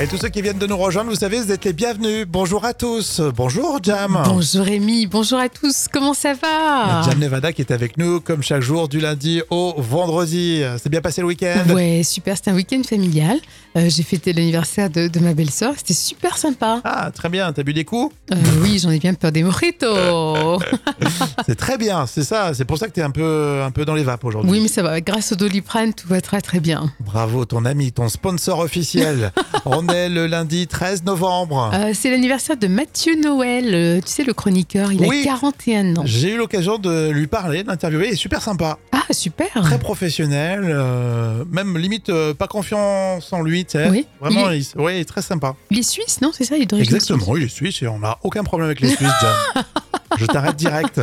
Et 0.00 0.08
tous 0.08 0.16
ceux 0.18 0.28
qui 0.28 0.42
viennent 0.42 0.58
de 0.58 0.66
nous 0.66 0.76
rejoindre, 0.76 1.08
vous 1.10 1.16
savez, 1.16 1.40
vous 1.40 1.52
êtes 1.52 1.64
les 1.64 1.72
bienvenus. 1.72 2.26
Bonjour 2.28 2.64
à 2.64 2.74
tous. 2.74 3.20
Bonjour 3.36 3.78
Jam. 3.80 4.20
Bonjour 4.26 4.64
Rémi, 4.64 5.06
bonjour 5.06 5.38
à 5.38 5.48
tous, 5.48 5.86
comment 5.90 6.14
ça 6.14 6.34
va 6.34 7.02
Jam 7.02 7.16
Nevada 7.20 7.52
qui 7.52 7.62
est 7.62 7.70
avec 7.70 7.96
nous 7.96 8.20
comme 8.20 8.42
chaque 8.42 8.60
jour 8.60 8.88
du 8.88 8.98
lundi 8.98 9.40
au 9.50 9.72
vendredi. 9.78 10.62
C'est 10.82 10.88
bien 10.88 11.00
passé 11.00 11.20
le 11.20 11.28
week-end? 11.28 11.72
Ouais, 11.72 12.02
super, 12.02 12.36
c'était 12.36 12.50
un 12.50 12.56
week-end 12.56 12.82
familial. 12.82 13.38
Euh, 13.76 13.88
J'ai 13.88 14.02
fêté 14.02 14.32
l'anniversaire 14.32 14.90
de, 14.90 15.06
de 15.06 15.20
ma 15.20 15.32
belle-sœur, 15.32 15.74
c'était 15.76 15.94
super 15.94 16.38
sympa. 16.38 16.80
Ah, 16.82 17.10
très 17.14 17.28
bien. 17.28 17.52
T'as 17.52 17.62
bu 17.62 17.72
des 17.72 17.84
coups? 17.84 18.12
Euh, 18.32 18.36
oui, 18.62 18.80
j'en 18.80 18.90
ai 18.90 18.98
bien 18.98 19.14
peur 19.14 19.30
des 19.30 19.44
mojitos. 19.44 20.58
C'est 21.46 21.56
très 21.56 21.76
bien, 21.78 22.06
c'est 22.06 22.22
ça. 22.24 22.52
C'est 22.54 22.64
pour 22.64 22.78
ça 22.78 22.86
que 22.86 22.92
t'es 22.92 23.02
un 23.02 23.10
peu, 23.10 23.60
un 23.64 23.70
peu 23.70 23.84
dans 23.84 23.94
les 23.94 24.02
vapes 24.02 24.24
aujourd'hui. 24.24 24.50
oui, 24.50 24.60
mais 24.60 24.68
ça 24.68 24.82
va, 24.82 25.00
grâce 25.00 25.32
au 25.32 25.34
doliprane, 25.36 25.92
tout 25.92 26.08
va 26.08 26.20
très 26.20 26.40
très 26.40 26.58
bien. 26.60 26.90
Bravo, 27.00 27.44
ton 27.44 27.64
ami, 27.64 27.92
ton 27.92 28.08
sponsor 28.08 28.58
officiel. 28.60 29.30
On 29.66 29.83
est 29.88 30.08
le 30.08 30.26
lundi 30.26 30.66
13 30.66 31.04
novembre. 31.04 31.70
Euh, 31.74 31.90
C'est 31.94 32.10
l'anniversaire 32.10 32.56
de 32.56 32.66
Mathieu 32.66 33.14
Noël, 33.20 33.74
euh, 33.74 34.00
tu 34.00 34.08
sais, 34.10 34.24
le 34.24 34.32
chroniqueur, 34.32 34.92
il 34.92 35.00
Oui. 35.06 35.20
a 35.22 35.24
41 35.24 35.96
ans. 35.96 36.02
J'ai 36.04 36.32
eu 36.32 36.36
l'occasion 36.36 36.78
de 36.78 37.10
lui 37.10 37.26
parler, 37.26 37.62
de 37.62 37.68
l'interviewer. 37.68 38.08
Il 38.08 38.12
est 38.12 38.16
super 38.16 38.42
sympa, 38.42 38.78
Ah, 38.92 39.02
super 39.12 39.48
très 39.52 39.78
professionnel, 39.78 40.60
euh, 40.64 41.44
même 41.50 41.76
limite 41.78 42.10
pas 42.34 42.46
confiance 42.46 43.32
en 43.32 43.42
lui, 43.42 43.64
tu 43.64 43.72
sais. 43.72 43.88
Oui, 43.90 44.06
Vraiment, 44.20 44.50
il, 44.50 44.64
ouais, 44.76 44.96
il 44.98 45.00
est 45.00 45.04
très 45.04 45.22
sympa. 45.22 45.54
Il 45.70 45.78
est 45.78 45.82
suisse, 45.82 46.20
non 46.20 46.30
C'est 46.32 46.44
ça, 46.44 46.56
il 46.56 46.62
est 46.62 46.66
d'origine 46.66 46.90
suisse. 46.90 47.10
Exactement, 47.10 47.36
il 47.36 47.44
est 47.44 47.48
suisse 47.48 47.82
et 47.82 47.88
on 47.88 47.98
n'a 47.98 48.18
aucun 48.22 48.44
problème 48.44 48.66
avec 48.66 48.80
les 48.80 48.88
Suisses. 48.88 49.10
Je 50.18 50.26
t'arrête 50.26 50.56
direct. 50.56 51.00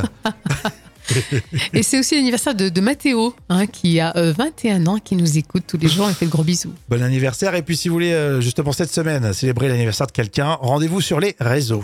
Et 1.73 1.83
c'est 1.83 1.99
aussi 1.99 2.15
l'anniversaire 2.15 2.55
de, 2.55 2.69
de 2.69 2.81
Mathéo, 2.81 3.35
hein, 3.49 3.67
qui 3.67 3.99
a 3.99 4.15
euh, 4.17 4.33
21 4.37 4.87
ans, 4.87 4.99
qui 4.99 5.15
nous 5.15 5.37
écoute 5.37 5.63
tous 5.67 5.77
les 5.77 5.87
jours, 5.87 6.07
il 6.09 6.15
fait 6.15 6.25
de 6.25 6.31
gros 6.31 6.43
bisous. 6.43 6.73
Bon 6.89 7.01
anniversaire. 7.01 7.55
Et 7.55 7.61
puis, 7.61 7.77
si 7.77 7.89
vous 7.89 7.95
voulez, 7.95 8.13
euh, 8.13 8.41
justement, 8.41 8.71
cette 8.71 8.91
semaine, 8.91 9.33
célébrer 9.33 9.67
l'anniversaire 9.67 10.07
de 10.07 10.11
quelqu'un, 10.11 10.57
rendez-vous 10.61 11.01
sur 11.01 11.19
les 11.19 11.35
réseaux. 11.39 11.83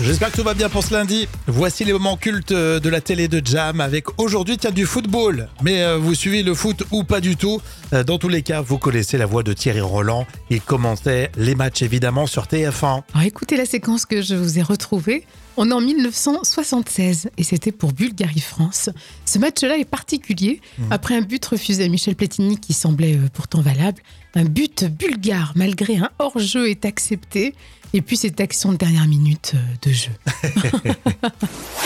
J'espère 0.00 0.30
que 0.30 0.36
tout 0.36 0.44
va 0.44 0.54
bien 0.54 0.68
pour 0.68 0.84
ce 0.84 0.94
lundi. 0.94 1.26
Voici 1.48 1.84
les 1.84 1.92
moments 1.92 2.16
cultes 2.16 2.52
euh, 2.52 2.78
de 2.78 2.88
la 2.88 3.00
télé 3.00 3.26
de 3.26 3.44
Jam 3.44 3.80
avec 3.80 4.20
aujourd'hui, 4.20 4.56
tiens, 4.56 4.70
du 4.70 4.86
football. 4.86 5.48
Mais 5.60 5.82
euh, 5.82 5.96
vous 5.96 6.14
suivez 6.14 6.44
le 6.44 6.54
foot 6.54 6.84
ou 6.92 7.02
pas 7.02 7.20
du 7.20 7.36
tout? 7.36 7.60
Dans 8.06 8.18
tous 8.18 8.28
les 8.28 8.42
cas, 8.42 8.60
vous 8.60 8.78
connaissez 8.78 9.18
la 9.18 9.26
voix 9.26 9.42
de 9.42 9.52
Thierry 9.52 9.80
Roland. 9.80 10.24
Il 10.50 10.60
commentait 10.60 11.32
les 11.36 11.56
matchs 11.56 11.82
évidemment 11.82 12.26
sur 12.26 12.44
TF1. 12.44 13.02
Alors 13.12 13.26
écoutez 13.26 13.56
la 13.56 13.64
séquence 13.64 14.06
que 14.06 14.22
je 14.22 14.36
vous 14.36 14.58
ai 14.58 14.62
retrouvée. 14.62 15.24
On 15.60 15.68
est 15.70 15.74
en 15.74 15.80
1976 15.80 17.30
et 17.36 17.42
c'était 17.42 17.72
pour 17.72 17.92
Bulgarie-France. 17.92 18.90
Ce 19.24 19.40
match-là 19.40 19.76
est 19.76 19.84
particulier. 19.84 20.60
Après 20.92 21.16
un 21.16 21.20
but 21.20 21.44
refusé 21.44 21.84
à 21.84 21.88
Michel 21.88 22.14
Platini 22.14 22.58
qui 22.58 22.72
semblait 22.72 23.16
euh, 23.16 23.28
pourtant 23.32 23.60
valable, 23.60 24.00
un 24.36 24.44
but 24.44 24.84
bulgare 24.84 25.54
malgré 25.56 25.96
un 25.96 26.10
hors-jeu 26.20 26.68
est 26.68 26.84
accepté. 26.84 27.56
Et 27.92 28.02
puis 28.02 28.16
cette 28.16 28.40
action 28.40 28.70
de 28.70 28.76
dernière 28.76 29.08
minute 29.08 29.54
euh, 29.56 29.88
de 29.88 29.92
jeu. 29.92 30.12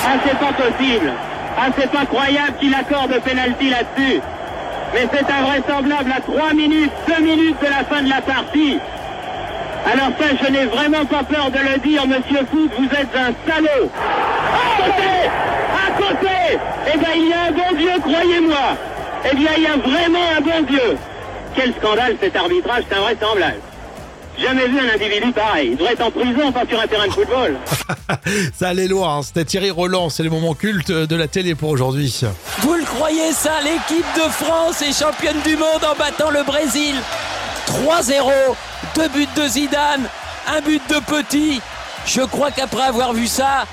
Ah, 0.04 0.18
c'est 0.26 0.38
pas 0.38 0.52
possible. 0.52 1.10
Ah, 1.56 1.70
c'est 1.78 1.90
pas 1.90 2.04
croyable 2.04 2.58
qu'il 2.60 2.74
accorde 2.74 3.12
penalty 3.24 3.70
là-dessus. 3.70 4.20
Mais 4.92 5.08
c'est 5.10 5.32
invraisemblable 5.32 6.12
à 6.12 6.20
3 6.20 6.52
minutes, 6.52 6.90
2 7.06 7.24
minutes 7.24 7.56
de 7.62 7.66
la 7.68 7.84
fin 7.84 8.02
de 8.02 8.08
la 8.10 8.20
partie. 8.20 8.76
Alors 9.84 10.10
ça, 10.18 10.26
je 10.42 10.50
n'ai 10.52 10.66
vraiment 10.66 11.04
pas 11.04 11.24
peur 11.24 11.50
de 11.50 11.58
le 11.58 11.78
dire, 11.80 12.06
monsieur 12.06 12.46
Foot, 12.50 12.70
vous 12.78 12.84
êtes 12.84 13.14
un 13.16 13.32
salaud. 13.50 13.90
À 14.48 14.82
côté 14.82 15.28
À 15.74 15.90
côté 15.98 16.58
Eh 16.94 16.98
bien, 16.98 17.08
il 17.16 17.28
y 17.28 17.32
a 17.32 17.42
un 17.48 17.50
bon 17.52 17.76
Dieu, 17.76 17.90
croyez-moi. 18.00 18.76
Eh 19.30 19.36
bien, 19.36 19.50
il 19.56 19.62
y 19.62 19.66
a 19.66 19.76
vraiment 19.76 20.24
un 20.38 20.40
bon 20.40 20.66
Dieu. 20.66 20.96
Quel 21.56 21.74
scandale 21.74 22.16
cet 22.20 22.36
arbitrage, 22.36 22.84
c'est 22.88 22.96
invraisemblable. 22.96 23.60
Jamais 24.38 24.66
vu 24.66 24.78
un 24.80 24.94
individu 24.94 25.30
pareil. 25.32 25.68
Il 25.72 25.76
devrait 25.76 25.92
être 25.92 26.06
en 26.06 26.10
prison, 26.10 26.50
pas 26.52 26.62
sur 26.66 26.80
un 26.80 26.86
terrain 26.86 27.06
de 27.06 27.12
football. 27.12 27.56
Ça 28.58 28.68
allait 28.68 28.88
loin. 28.88 29.18
hein. 29.18 29.22
C'était 29.22 29.44
Thierry 29.44 29.70
Roland. 29.70 30.08
C'est 30.08 30.22
les 30.22 30.30
moments 30.30 30.54
cultes 30.54 30.90
de 30.90 31.16
la 31.16 31.28
télé 31.28 31.54
pour 31.54 31.68
aujourd'hui. 31.68 32.18
Vous 32.60 32.72
le 32.74 32.84
croyez 32.84 33.30
ça 33.32 33.50
L'équipe 33.62 34.06
de 34.16 34.22
France 34.30 34.80
est 34.80 34.98
championne 34.98 35.36
du 35.44 35.56
monde 35.56 35.84
en 35.84 35.94
battant 35.98 36.30
le 36.30 36.42
Brésil 36.44 36.94
3-0, 37.72 38.30
deux 38.94 39.08
buts 39.08 39.26
de 39.36 39.46
Zidane, 39.48 40.06
un 40.46 40.60
but 40.60 40.82
de 40.90 40.98
Petit. 41.00 41.60
Je 42.06 42.20
crois 42.22 42.50
qu'après 42.50 42.82
avoir 42.82 43.12
vu 43.12 43.26
ça, 43.26 43.64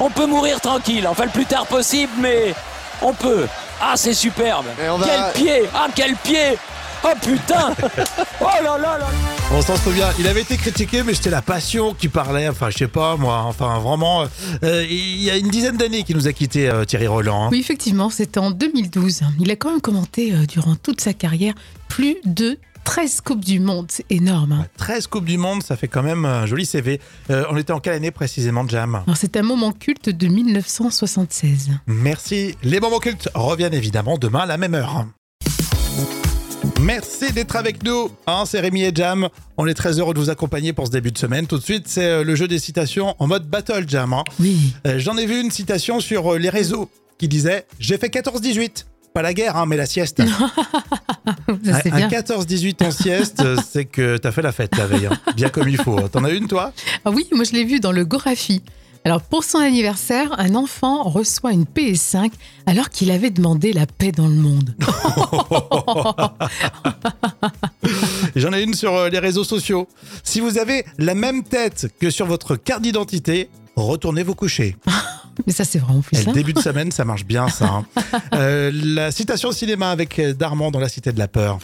on 0.00 0.10
peut 0.10 0.26
mourir 0.26 0.60
tranquille. 0.60 1.06
Enfin 1.08 1.24
le 1.24 1.30
plus 1.30 1.46
tard 1.46 1.66
possible, 1.66 2.12
mais 2.20 2.54
on 3.02 3.12
peut. 3.12 3.46
Ah 3.80 3.94
c'est 3.96 4.14
superbe. 4.14 4.66
Va- 4.78 5.06
Quel 5.34 5.42
pied 5.42 5.62
Ah 5.74 5.86
quel 5.94 6.14
pied 6.16 6.58
Oh 7.04 7.08
putain 7.22 7.74
Oh 8.40 8.44
là 8.62 8.76
là 8.76 8.98
là 8.98 9.06
On 9.52 9.62
s'en 9.62 9.76
souvient, 9.76 10.08
il 10.18 10.26
avait 10.26 10.40
été 10.42 10.56
critiqué, 10.56 11.02
mais 11.04 11.14
c'était 11.14 11.30
la 11.30 11.42
passion 11.42 11.94
qui 11.94 12.08
parlait. 12.08 12.48
Enfin, 12.48 12.70
je 12.70 12.78
sais 12.78 12.88
pas, 12.88 13.16
moi. 13.16 13.44
Enfin, 13.46 13.78
vraiment, 13.78 14.24
euh, 14.64 14.84
il 14.88 15.22
y 15.22 15.30
a 15.30 15.36
une 15.36 15.48
dizaine 15.48 15.76
d'années 15.76 16.02
qu'il 16.02 16.16
nous 16.16 16.26
a 16.26 16.32
quitté 16.32 16.68
Thierry 16.88 17.06
Roland. 17.06 17.44
hein. 17.44 17.48
Oui, 17.52 17.60
effectivement, 17.60 18.10
c'était 18.10 18.40
en 18.40 18.50
2012. 18.50 19.20
Il 19.40 19.50
a 19.50 19.56
quand 19.56 19.70
même 19.70 19.80
commenté 19.80 20.32
euh, 20.32 20.44
durant 20.46 20.74
toute 20.74 21.00
sa 21.00 21.12
carrière 21.12 21.54
plus 21.88 22.16
de 22.24 22.58
13 22.84 23.20
Coupes 23.20 23.44
du 23.44 23.60
Monde. 23.60 23.86
C'est 23.90 24.06
énorme. 24.10 24.52
hein. 24.52 24.66
13 24.78 25.06
Coupes 25.06 25.24
du 25.24 25.38
Monde, 25.38 25.62
ça 25.62 25.76
fait 25.76 25.88
quand 25.88 26.02
même 26.02 26.24
un 26.24 26.46
joli 26.46 26.64
CV. 26.66 27.00
Euh, 27.30 27.44
on 27.50 27.56
était 27.56 27.72
en 27.72 27.80
quelle 27.80 27.94
année 27.94 28.10
précisément, 28.10 28.66
Jam? 28.66 29.02
C'est 29.14 29.36
un 29.36 29.42
moment 29.42 29.72
culte 29.72 30.08
de 30.08 30.26
1976. 30.28 31.70
Merci. 31.86 32.56
Les 32.62 32.80
moments 32.80 32.98
cultes 32.98 33.28
reviennent 33.34 33.74
évidemment 33.74 34.18
demain 34.18 34.40
à 34.40 34.46
la 34.46 34.56
même 34.56 34.74
heure. 34.74 35.06
Merci 36.80 37.32
d'être 37.32 37.56
avec 37.56 37.82
nous. 37.82 38.10
Hein, 38.26 38.44
c'est 38.46 38.60
Rémi 38.60 38.82
et 38.82 38.92
Jam. 38.94 39.28
On 39.56 39.66
est 39.66 39.74
très 39.74 39.98
heureux 39.98 40.14
de 40.14 40.18
vous 40.20 40.30
accompagner 40.30 40.72
pour 40.72 40.86
ce 40.86 40.92
début 40.92 41.10
de 41.12 41.18
semaine. 41.18 41.46
Tout 41.46 41.58
de 41.58 41.62
suite, 41.62 41.88
c'est 41.88 42.04
euh, 42.04 42.24
le 42.24 42.34
jeu 42.34 42.48
des 42.48 42.58
citations 42.58 43.14
en 43.18 43.26
mode 43.26 43.48
battle, 43.48 43.84
Jam. 43.88 44.12
hein. 44.12 44.24
Oui. 44.40 44.72
Euh, 44.86 44.98
J'en 44.98 45.16
ai 45.16 45.26
vu 45.26 45.40
une 45.40 45.50
citation 45.50 46.00
sur 46.00 46.34
les 46.38 46.48
réseaux 46.50 46.88
qui 47.18 47.28
disait 47.28 47.66
J'ai 47.78 47.98
fait 47.98 48.08
14-18. 48.08 48.84
Pas 49.14 49.22
la 49.22 49.34
guerre, 49.34 49.56
hein, 49.56 49.66
mais 49.66 49.76
la 49.76 49.86
sieste. 49.86 50.22
Ça, 51.64 51.80
bien. 51.90 52.08
14-18 52.08 52.86
en 52.86 52.90
sieste, 52.90 53.42
c'est 53.70 53.84
que 53.84 54.16
t'as 54.16 54.32
fait 54.32 54.42
la 54.42 54.52
fête 54.52 54.76
la 54.76 54.86
veille. 54.86 55.06
hein. 55.06 55.18
Bien 55.36 55.48
comme 55.48 55.68
il 55.68 55.76
faut. 55.78 56.00
T'en 56.08 56.24
as 56.24 56.30
une, 56.30 56.46
toi? 56.48 56.72
Ah 57.04 57.10
oui, 57.10 57.26
moi 57.32 57.44
je 57.44 57.52
l'ai 57.52 57.64
vu 57.64 57.80
dans 57.80 57.92
le 57.92 58.04
Gorafi. 58.04 58.62
Alors 59.04 59.22
pour 59.22 59.44
son 59.44 59.58
anniversaire, 59.58 60.34
un 60.38 60.54
enfant 60.54 61.04
reçoit 61.04 61.52
une 61.52 61.64
PS5 61.64 62.30
alors 62.66 62.90
qu'il 62.90 63.10
avait 63.10 63.30
demandé 63.30 63.72
la 63.72 63.86
paix 63.86 64.12
dans 64.12 64.26
le 64.26 64.34
monde. 64.34 64.74
J'en 68.36 68.52
ai 68.52 68.62
une 68.62 68.74
sur 68.74 68.94
euh, 68.94 69.08
les 69.08 69.18
réseaux 69.18 69.44
sociaux. 69.44 69.88
Si 70.24 70.40
vous 70.40 70.58
avez 70.58 70.84
la 70.98 71.14
même 71.14 71.42
tête 71.44 71.86
que 72.00 72.10
sur 72.10 72.26
votre 72.26 72.56
carte 72.56 72.82
d'identité, 72.82 73.48
retournez 73.76 74.22
vous 74.22 74.34
coucher. 74.34 74.76
Mais 75.46 75.52
ça 75.52 75.64
c'est 75.64 75.78
vraiment 75.78 76.00
plus 76.00 76.16
Et 76.16 76.18
le 76.20 76.24
simple. 76.24 76.36
début 76.36 76.52
de 76.52 76.58
semaine, 76.60 76.90
ça 76.90 77.04
marche 77.04 77.24
bien, 77.24 77.48
ça. 77.48 77.66
hein. 77.66 77.86
Euh, 78.34 78.70
la 78.74 79.10
citation 79.10 79.52
cinéma 79.52 79.90
avec 79.90 80.18
euh, 80.18 80.32
Darman 80.34 80.70
dans 80.70 80.80
La 80.80 80.88
Cité 80.88 81.12
de 81.12 81.18
la 81.18 81.28
Peur. 81.28 81.58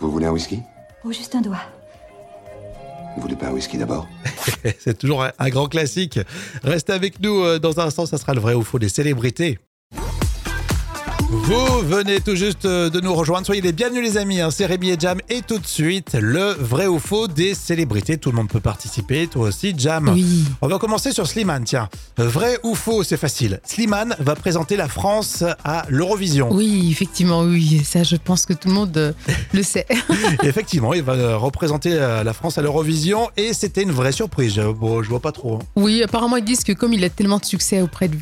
Vous 0.00 0.10
voulez 0.10 0.26
un 0.26 0.30
whisky? 0.32 0.60
Oh, 1.04 1.12
juste 1.12 1.34
un 1.34 1.40
doigt. 1.40 1.60
Vous 3.16 3.22
voulez 3.22 3.36
pas 3.36 3.48
un 3.48 3.52
whisky 3.52 3.76
d'abord? 3.78 4.08
C'est 4.80 4.96
toujours 4.98 5.22
un, 5.22 5.32
un 5.38 5.48
grand 5.50 5.66
classique. 5.68 6.18
Restez 6.64 6.92
avec 6.92 7.20
nous 7.20 7.42
euh, 7.42 7.58
dans 7.58 7.78
un 7.80 7.86
instant, 7.86 8.06
ça 8.06 8.18
sera 8.18 8.34
le 8.34 8.40
vrai 8.40 8.54
ou 8.54 8.62
faux 8.62 8.78
des 8.78 8.88
célébrités. 8.88 9.58
Vous 11.36 11.78
venez 11.78 12.20
tout 12.20 12.36
juste 12.36 12.66
euh, 12.66 12.90
de 12.90 13.00
nous 13.00 13.14
rejoindre. 13.14 13.46
Soyez 13.46 13.62
les 13.62 13.72
bienvenus, 13.72 14.02
les 14.04 14.18
amis. 14.18 14.42
hein. 14.42 14.50
C'est 14.50 14.66
Rémi 14.66 14.90
et 14.90 14.96
Jam. 15.00 15.18
Et 15.30 15.40
tout 15.40 15.58
de 15.58 15.66
suite, 15.66 16.12
le 16.20 16.52
vrai 16.52 16.86
ou 16.88 16.98
faux 16.98 17.26
des 17.26 17.54
célébrités. 17.54 18.18
Tout 18.18 18.30
le 18.30 18.36
monde 18.36 18.48
peut 18.50 18.60
participer. 18.60 19.26
Toi 19.28 19.48
aussi, 19.48 19.72
Jam. 19.76 20.10
Oui. 20.12 20.44
On 20.60 20.68
va 20.68 20.78
commencer 20.78 21.10
sur 21.10 21.26
Slimane, 21.26 21.64
tiens. 21.64 21.88
Vrai 22.18 22.58
ou 22.64 22.74
faux, 22.74 23.02
c'est 23.02 23.16
facile. 23.16 23.60
Slimane 23.64 24.14
va 24.18 24.34
présenter 24.34 24.76
la 24.76 24.88
France 24.88 25.42
à 25.64 25.86
l'Eurovision. 25.88 26.50
Oui, 26.52 26.88
effectivement, 26.90 27.40
oui. 27.40 27.82
Ça, 27.82 28.02
je 28.02 28.16
pense 28.16 28.44
que 28.44 28.52
tout 28.52 28.68
le 28.68 28.74
monde 28.74 28.94
euh, 28.98 29.12
le 29.54 29.62
sait. 29.62 29.86
Effectivement, 30.42 30.92
il 30.92 31.02
va 31.02 31.14
euh, 31.14 31.38
représenter 31.38 31.92
euh, 31.94 32.22
la 32.24 32.34
France 32.34 32.58
à 32.58 32.62
l'Eurovision 32.62 33.30
et 33.38 33.54
c'était 33.54 33.82
une 33.82 33.90
vraie 33.92 34.12
surprise. 34.12 34.52
Je, 34.56 34.60
bon, 34.70 35.02
je 35.02 35.08
vois 35.08 35.20
pas 35.20 35.32
trop. 35.32 35.54
hein. 35.56 35.66
Oui, 35.76 36.02
apparemment 36.02 36.36
ils 36.36 36.44
disent 36.44 36.62
que 36.62 36.72
comme 36.72 36.92
il 36.92 37.02
a 37.04 37.08
tellement 37.08 37.38
de 37.38 37.44
succès 37.46 37.80
auprès 37.80 38.08
de 38.08 38.16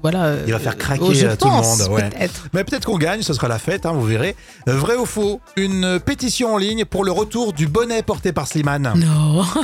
voilà, 0.00 0.24
euh, 0.24 0.44
Il 0.46 0.52
va 0.54 0.58
faire 0.58 0.78
craquer 0.78 1.02
oh, 1.04 1.12
je 1.12 1.26
euh, 1.26 1.36
tout 1.36 1.46
le 1.46 1.52
monde. 1.52 1.92
ouais. 1.92 2.08
Peut-être. 2.10 2.48
Mais 2.54 2.64
peut-être 2.64 2.86
qu'on 2.86 2.96
gagne, 2.98 3.20
ce 3.22 3.34
sera 3.34 3.48
la 3.48 3.58
fête, 3.58 3.84
hein, 3.84 3.92
vous 3.92 4.04
verrez. 4.06 4.36
Vrai 4.66 4.96
ou 4.96 5.04
faux, 5.04 5.40
une 5.56 5.98
pétition 6.00 6.54
en 6.54 6.56
ligne 6.56 6.84
pour 6.84 7.04
le 7.04 7.10
retour 7.12 7.52
du 7.52 7.66
bonnet 7.66 8.02
porté 8.02 8.32
par 8.32 8.46
Slimane. 8.46 8.92
Non. 8.96 9.44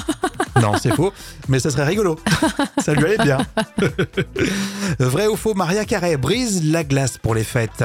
Non, 0.61 0.73
c'est 0.83 0.93
faux, 0.95 1.13
mais 1.49 1.59
ça 1.61 1.71
serait 1.71 1.85
rigolo. 1.87 2.19
Ça 2.85 2.93
lui 2.93 3.05
allait 3.05 3.17
bien. 3.25 3.39
Vrai 4.99 5.27
ou 5.29 5.37
faux, 5.37 5.55
Maria 5.55 5.85
Carey 5.85 6.17
brise 6.17 6.63
la 6.65 6.85
glace 6.85 7.19
pour 7.19 7.35
les 7.35 7.45
fêtes. 7.45 7.85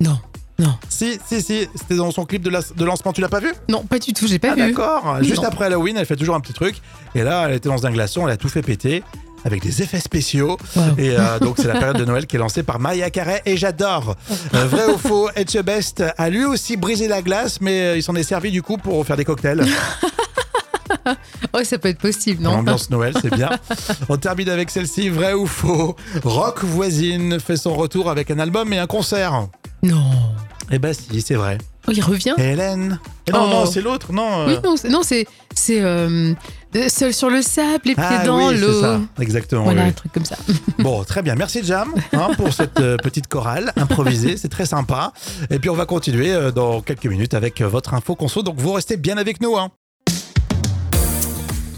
Non. 0.00 0.18
Non. 0.58 0.74
Si, 0.88 1.20
si, 1.28 1.40
si, 1.42 1.68
c'était 1.76 1.94
dans 1.96 2.10
son 2.10 2.24
clip 2.24 2.42
de, 2.42 2.50
la- 2.50 2.62
de 2.76 2.84
lancement, 2.84 3.12
tu 3.12 3.20
l'as 3.20 3.28
pas 3.28 3.38
vu? 3.40 3.52
Non, 3.68 3.84
pas 3.84 3.98
du 4.00 4.12
tout, 4.12 4.26
j'ai 4.26 4.38
pas 4.40 4.48
Ah 4.52 4.54
vu. 4.54 4.60
d'accord. 4.72 5.18
Juste 5.22 5.42
Non. 5.42 5.48
après 5.48 5.66
Halloween, 5.66 5.96
elle 5.96 6.06
fait 6.06 6.16
toujours 6.16 6.34
un 6.34 6.40
petit 6.40 6.54
truc. 6.54 6.80
Et 7.14 7.22
là, 7.22 7.46
elle 7.48 7.54
était 7.56 7.68
dans 7.68 7.86
un 7.86 7.90
glaçon, 7.92 8.26
elle 8.26 8.32
a 8.32 8.36
tout 8.36 8.48
fait 8.48 8.62
péter. 8.62 9.04
Avec 9.44 9.62
des 9.62 9.82
effets 9.82 10.00
spéciaux. 10.00 10.56
Wow. 10.76 10.82
Et 10.98 11.16
euh, 11.18 11.38
donc, 11.38 11.56
c'est 11.58 11.68
la 11.68 11.74
période 11.78 11.96
de 11.98 12.04
Noël 12.04 12.26
qui 12.26 12.36
est 12.36 12.38
lancée 12.38 12.62
par 12.62 12.78
Maya 12.78 13.10
Carey 13.10 13.42
et 13.46 13.56
j'adore. 13.56 14.16
Euh, 14.54 14.66
vrai 14.66 14.86
ou 14.92 14.98
faux, 14.98 15.30
Etchebest 15.34 16.02
a 16.16 16.30
lui 16.30 16.44
aussi 16.44 16.76
brisé 16.76 17.08
la 17.08 17.22
glace, 17.22 17.60
mais 17.60 17.80
euh, 17.82 17.96
il 17.96 18.02
s'en 18.02 18.14
est 18.14 18.22
servi 18.22 18.50
du 18.50 18.62
coup 18.62 18.76
pour 18.78 19.04
faire 19.06 19.16
des 19.16 19.24
cocktails. 19.24 19.64
Oh, 21.54 21.64
ça 21.64 21.78
peut 21.78 21.88
être 21.88 21.98
possible, 22.00 22.42
non? 22.42 22.52
L'ambiance 22.56 22.90
Noël, 22.90 23.14
c'est 23.20 23.32
bien. 23.34 23.50
On 24.08 24.16
termine 24.16 24.48
avec 24.50 24.68
celle-ci, 24.70 25.08
vrai 25.08 25.32
ou 25.32 25.46
faux? 25.46 25.96
Rock 26.22 26.64
Voisine 26.64 27.40
fait 27.40 27.56
son 27.56 27.74
retour 27.74 28.10
avec 28.10 28.30
un 28.30 28.38
album 28.38 28.72
et 28.72 28.78
un 28.78 28.86
concert. 28.86 29.48
Non. 29.82 30.10
Eh 30.70 30.78
ben 30.78 30.92
si, 30.92 31.20
c'est 31.22 31.34
vrai. 31.34 31.58
Oh, 31.86 31.92
il 31.94 32.02
revient? 32.02 32.34
Et 32.36 32.42
Hélène 32.52 32.98
Eh 33.26 33.32
Non, 33.32 33.44
Oh. 33.46 33.48
non, 33.50 33.66
c'est 33.66 33.80
l'autre, 33.80 34.12
non. 34.12 34.40
euh. 34.40 34.46
Oui, 34.48 34.58
non, 34.62 34.76
c'est- 34.76 34.88
non, 34.88 35.00
c'est 35.02 35.26
c'est 35.54 35.80
euh, 35.80 36.34
de- 36.72 36.88
seul 36.88 37.12
sur 37.14 37.30
le 37.30 37.42
sable, 37.42 37.82
les 37.86 37.94
pieds 37.94 38.04
ah 38.06 38.24
dans 38.24 38.48
oui, 38.48 38.58
l'eau. 38.58 38.80
ça. 38.80 39.00
Exactement. 39.20 39.64
Voilà, 39.64 39.82
oui, 39.82 39.88
un 39.88 39.92
truc 39.92 40.12
comme 40.12 40.24
ça. 40.24 40.36
Bon, 40.78 41.02
très 41.04 41.22
bien. 41.22 41.34
Merci 41.34 41.62
Jam 41.64 41.92
hein, 42.12 42.28
pour 42.36 42.52
cette 42.52 42.78
euh, 42.80 42.96
petite 42.96 43.26
chorale 43.26 43.72
improvisée. 43.76 44.36
C'est 44.36 44.48
très 44.48 44.66
sympa. 44.66 45.12
Et 45.50 45.58
puis 45.58 45.70
on 45.70 45.74
va 45.74 45.86
continuer 45.86 46.30
euh, 46.32 46.50
dans 46.52 46.80
quelques 46.80 47.06
minutes 47.06 47.34
avec 47.34 47.60
euh, 47.60 47.68
votre 47.68 47.94
info 47.94 48.14
conso. 48.14 48.42
Donc 48.42 48.56
vous 48.58 48.72
restez 48.72 48.96
bien 48.96 49.16
avec 49.18 49.40
nous. 49.40 49.56
Hein. 49.56 49.70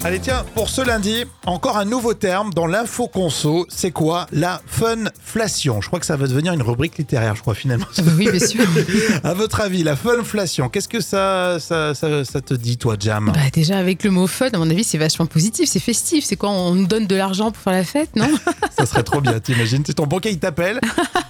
Allez 0.03 0.19
tiens, 0.19 0.47
pour 0.55 0.71
ce 0.71 0.81
lundi, 0.81 1.27
encore 1.45 1.77
un 1.77 1.85
nouveau 1.85 2.15
terme 2.15 2.55
dans 2.55 2.67
l'info 2.67 3.07
conso, 3.07 3.67
c'est 3.69 3.91
quoi 3.91 4.27
La 4.33 4.63
funflation? 4.67 5.83
Je 5.83 5.89
crois 5.89 6.01
que 6.01 6.07
ça 6.07 6.17
va 6.17 6.27
devenir 6.27 6.55
une 6.55 6.63
rubrique 6.63 6.97
littéraire, 6.97 7.37
je 7.37 7.43
crois 7.43 7.55
finalement. 7.55 7.85
Ah 7.99 8.03
bah 8.03 8.13
oui, 8.17 8.31
bien 8.31 8.47
sûr. 8.47 8.65
À 9.25 9.35
votre 9.35 9.61
avis, 9.61 9.83
la 9.83 9.97
funflation, 9.97 10.71
qu'est-ce 10.71 10.89
que 10.89 11.03
ça, 11.03 11.59
ça, 11.61 11.95
ça, 11.95 12.25
ça 12.25 12.41
te 12.41 12.55
dit 12.55 12.79
toi, 12.79 12.97
Jam? 12.99 13.31
Bah, 13.35 13.41
déjà, 13.53 13.77
avec 13.77 14.03
le 14.03 14.11
mot 14.11 14.27
fun, 14.27 14.49
à 14.51 14.57
mon 14.57 14.71
avis, 14.71 14.85
c'est 14.85 14.97
vachement 14.97 15.27
positif, 15.27 15.69
c'est 15.69 15.81
festif. 15.81 16.25
C'est 16.25 16.37
quoi 16.37 16.49
On 16.49 16.75
nous 16.75 16.87
donne 16.87 17.07
de 17.07 17.17
l'argent 17.17 17.51
pour 17.51 17.63
faire 17.63 17.75
la 17.75 17.85
fête, 17.85 18.17
non? 18.17 18.29
Ça 18.79 18.87
serait 18.87 19.03
trop 19.03 19.21
bien, 19.21 19.39
t'imagines? 19.39 19.83
C'est 19.87 19.95
ton 19.95 20.07
banquier, 20.07 20.31
il 20.31 20.39
t'appelle. 20.39 20.81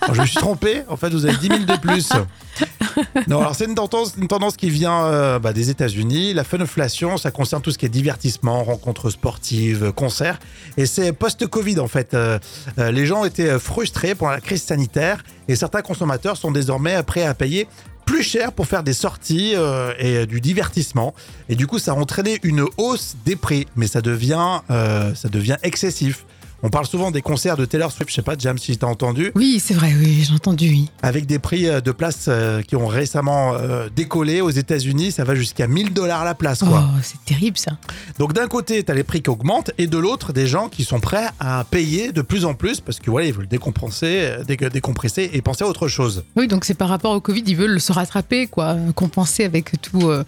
Alors, 0.03 0.15
Je 0.15 0.21
me 0.21 0.27
suis 0.27 0.37
trompé, 0.37 0.83
en 0.89 0.97
fait, 0.97 1.11
vous 1.11 1.27
avez 1.27 1.37
10 1.37 1.49
000 1.49 1.59
de 1.65 1.77
plus. 1.77 2.09
Non, 3.29 3.41
alors 3.41 3.55
c'est 3.55 3.65
une 3.65 3.75
tendance, 3.75 4.15
une 4.19 4.29
tendance 4.29 4.57
qui 4.57 4.71
vient 4.71 5.05
euh, 5.05 5.39
bah, 5.39 5.53
des 5.53 5.71
États-Unis. 5.71 6.35
La 6.35 6.45
funflation, 6.45 7.17
ça 7.17 7.31
concerne 7.31 7.63
tout 7.63 7.71
ce 7.71 7.79
qui 7.79 7.87
est 7.87 7.91
divertissement, 7.91 8.60
rencontres 8.63 9.11
sportives, 9.11 9.93
concerts. 9.93 10.39
Et 10.77 10.87
c'est 10.87 11.13
post-Covid, 11.13 11.81
en 11.81 11.89
fait. 11.89 12.15
Euh, 12.15 12.39
euh, 12.79 12.91
les 12.91 13.07
gens 13.07 13.25
étaient 13.25 13.59
frustrés 13.59 14.15
pendant 14.15 14.33
la 14.33 14.41
crise 14.41 14.63
sanitaire 14.63 15.23
et 15.49 15.57
certains 15.57 15.83
consommateurs 15.83 16.37
sont 16.37 16.51
désormais 16.51 17.03
prêts 17.03 17.25
à 17.25 17.35
payer 17.35 17.67
plus 18.07 18.23
cher 18.23 18.53
pour 18.53 18.67
faire 18.67 18.83
des 18.83 18.93
sorties 18.93 19.53
euh, 19.55 19.93
et 19.99 20.27
du 20.27 20.41
divertissement. 20.41 21.15
Et 21.49 21.55
du 21.55 21.67
coup, 21.67 21.79
ça 21.79 21.93
a 21.93 21.95
entraîné 21.95 22.41
une 22.43 22.65
hausse 22.77 23.17
des 23.25 23.37
prix, 23.37 23.67
mais 23.77 23.87
ça 23.87 24.01
devient, 24.01 24.61
ça 24.69 25.29
devient 25.29 25.57
excessif. 25.63 26.25
On 26.63 26.69
parle 26.69 26.87
souvent 26.87 27.11
des 27.11 27.23
concerts 27.23 27.57
de 27.57 27.65
Taylor 27.65 27.91
Swift, 27.91 28.11
je 28.11 28.15
sais 28.17 28.23
pas, 28.23 28.35
Jam, 28.39 28.59
si 28.59 28.77
t'as 28.77 28.87
entendu, 28.87 29.33
Oui, 29.35 29.63
c'est 29.65 29.73
vrai, 29.73 29.95
oui, 29.99 30.25
j'ai 30.29 30.35
entendu, 30.35 30.69
oui. 30.69 30.91
avec 31.03 31.25
des 31.25 31.39
prix 31.39 31.67
euh, 31.67 31.81
de 31.81 31.91
place 31.91 32.27
euh, 32.29 32.61
qui 32.61 32.77
ont 32.77 32.87
récemment 32.87 33.55
euh, 33.55 33.89
décollé 33.97 34.43
aux 34.43 34.51
États-Unis, 34.51 35.11
ça 35.13 35.25
va 35.25 35.35
jusqu'à 35.35 35.67
1000 35.67 35.95
dollars 35.95 36.23
la 36.25 36.35
place, 36.35 36.59
quoi. 36.59 36.85
Oh, 36.87 36.99
c'est 37.03 37.25
terrible 37.25 37.57
ça. 37.57 37.73
Donc 38.19 38.35
d'un 38.35 38.47
côté, 38.47 38.85
tu 38.85 38.93
as 38.93 38.95
les 38.95 39.05
prix 39.05 39.23
qui 39.23 39.31
augmentent 39.31 39.71
et 39.79 39.87
de 39.87 39.97
l'autre, 39.97 40.35
des 40.35 40.47
gens 40.47 40.69
qui 40.69 40.85
sont 40.85 41.01
prêts 41.01 41.29
à 41.41 41.65
payer 41.71 42.13
de 42.13 42.21
plus 42.21 42.45
en 42.45 42.53
plus 42.53 42.81
parce 42.81 42.99
que 42.99 43.11
voilà, 43.11 43.27
ils 43.29 43.33
veulent 43.33 43.49
décompresser, 43.49 44.31
dé- 44.47 44.57
décompresser 44.71 45.31
et 45.33 45.41
penser 45.41 45.65
à 45.65 45.67
autre 45.67 45.89
chose. 45.89 46.25
Oui, 46.37 46.47
donc 46.47 46.67
c'est 46.67 46.75
par 46.75 46.91
rapport 46.91 47.13
au 47.13 47.21
Covid, 47.23 47.43
ils 47.47 47.57
veulent 47.57 47.81
se 47.81 47.93
rattraper, 47.93 48.47
quoi, 48.49 48.77
compenser 48.95 49.45
avec 49.45 49.81
tout, 49.81 50.11
euh, 50.11 50.25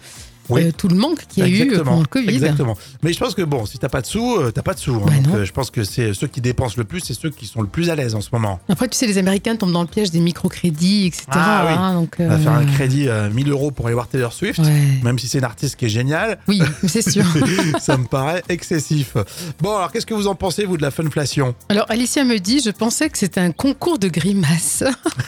Oui. 0.49 0.63
euh, 0.63 0.71
tout 0.75 0.87
le 0.87 0.95
manque 0.95 1.25
qu'il 1.27 1.43
y 1.43 1.45
a 1.45 1.49
eu 1.65 1.73
euh, 1.73 1.83
pendant 1.83 2.01
le 2.01 2.05
Covid. 2.07 2.29
Exactement. 2.29 2.77
Mais 3.03 3.13
je 3.13 3.19
pense 3.19 3.33
que 3.35 3.41
bon, 3.41 3.65
si 3.65 3.77
t'as 3.77 3.89
pas 3.89 4.01
de 4.01 4.05
sous, 4.05 4.35
euh, 4.37 4.51
t'as 4.51 4.61
pas 4.61 4.73
de 4.73 4.79
sous. 4.79 4.95
hein. 4.95 5.01
Bah 5.05 5.13
Donc, 5.23 5.35
euh, 5.35 5.45
je 5.45 5.51
pense 5.51 5.69
que 5.71 5.83
c'est 5.83 6.13
ceux 6.13 6.27
qui 6.27 6.41
dépensent 6.41 6.75
le 6.77 6.83
plus, 6.83 6.99
c'est 7.01 7.13
ceux 7.13 7.29
qui 7.29 7.45
sont 7.45 7.61
le 7.61 7.67
plus 7.67 7.89
à 7.89 7.95
l'aise 7.95 8.15
en 8.15 8.21
ce 8.21 8.29
moment. 8.33 8.59
Après, 8.69 8.87
tu 8.87 8.97
sais, 8.97 9.07
les 9.07 9.17
Américains 9.17 9.55
tombent 9.55 9.71
dans 9.71 9.81
le 9.81 9.87
piège 9.87 10.11
des 10.11 10.19
microcrédits, 10.19 11.07
etc. 11.07 11.25
Ah 11.31 11.65
oui. 11.67 11.73
hein, 11.77 11.93
donc, 11.95 12.15
On 12.19 12.27
va 12.27 12.33
euh, 12.35 12.37
faire 12.37 12.51
un 12.53 12.65
crédit 12.65 13.09
à 13.09 13.29
1000 13.29 13.49
euros 13.49 13.71
pour 13.71 13.85
aller 13.87 13.93
voir 13.95 14.07
Taylor 14.07 14.33
Swift, 14.33 14.59
Ouais. 14.59 14.99
même 15.03 15.17
si 15.19 15.27
c'est 15.27 15.37
une 15.39 15.43
artiste 15.43 15.75
qui 15.75 15.85
est 15.85 15.89
géniale, 15.89 16.37
Oui, 16.47 16.61
c'est 16.87 17.07
sûr. 17.09 17.25
ça 17.79 17.97
me 17.97 18.05
paraît 18.05 18.43
excessif. 18.49 19.15
Bon, 19.61 19.75
alors 19.77 19.91
qu'est-ce 19.91 20.05
que 20.05 20.13
vous 20.13 20.27
en 20.27 20.35
pensez, 20.35 20.65
vous, 20.65 20.77
de 20.77 20.81
la 20.81 20.91
funflation? 20.91 21.55
Alors, 21.69 21.85
Alicia 21.89 22.23
me 22.23 22.37
dit, 22.39 22.61
je 22.63 22.69
pensais 22.71 23.09
que 23.09 23.17
c'était 23.17 23.39
un 23.41 23.51
concours 23.51 23.99
de 23.99 24.07
grimaces. 24.07 24.83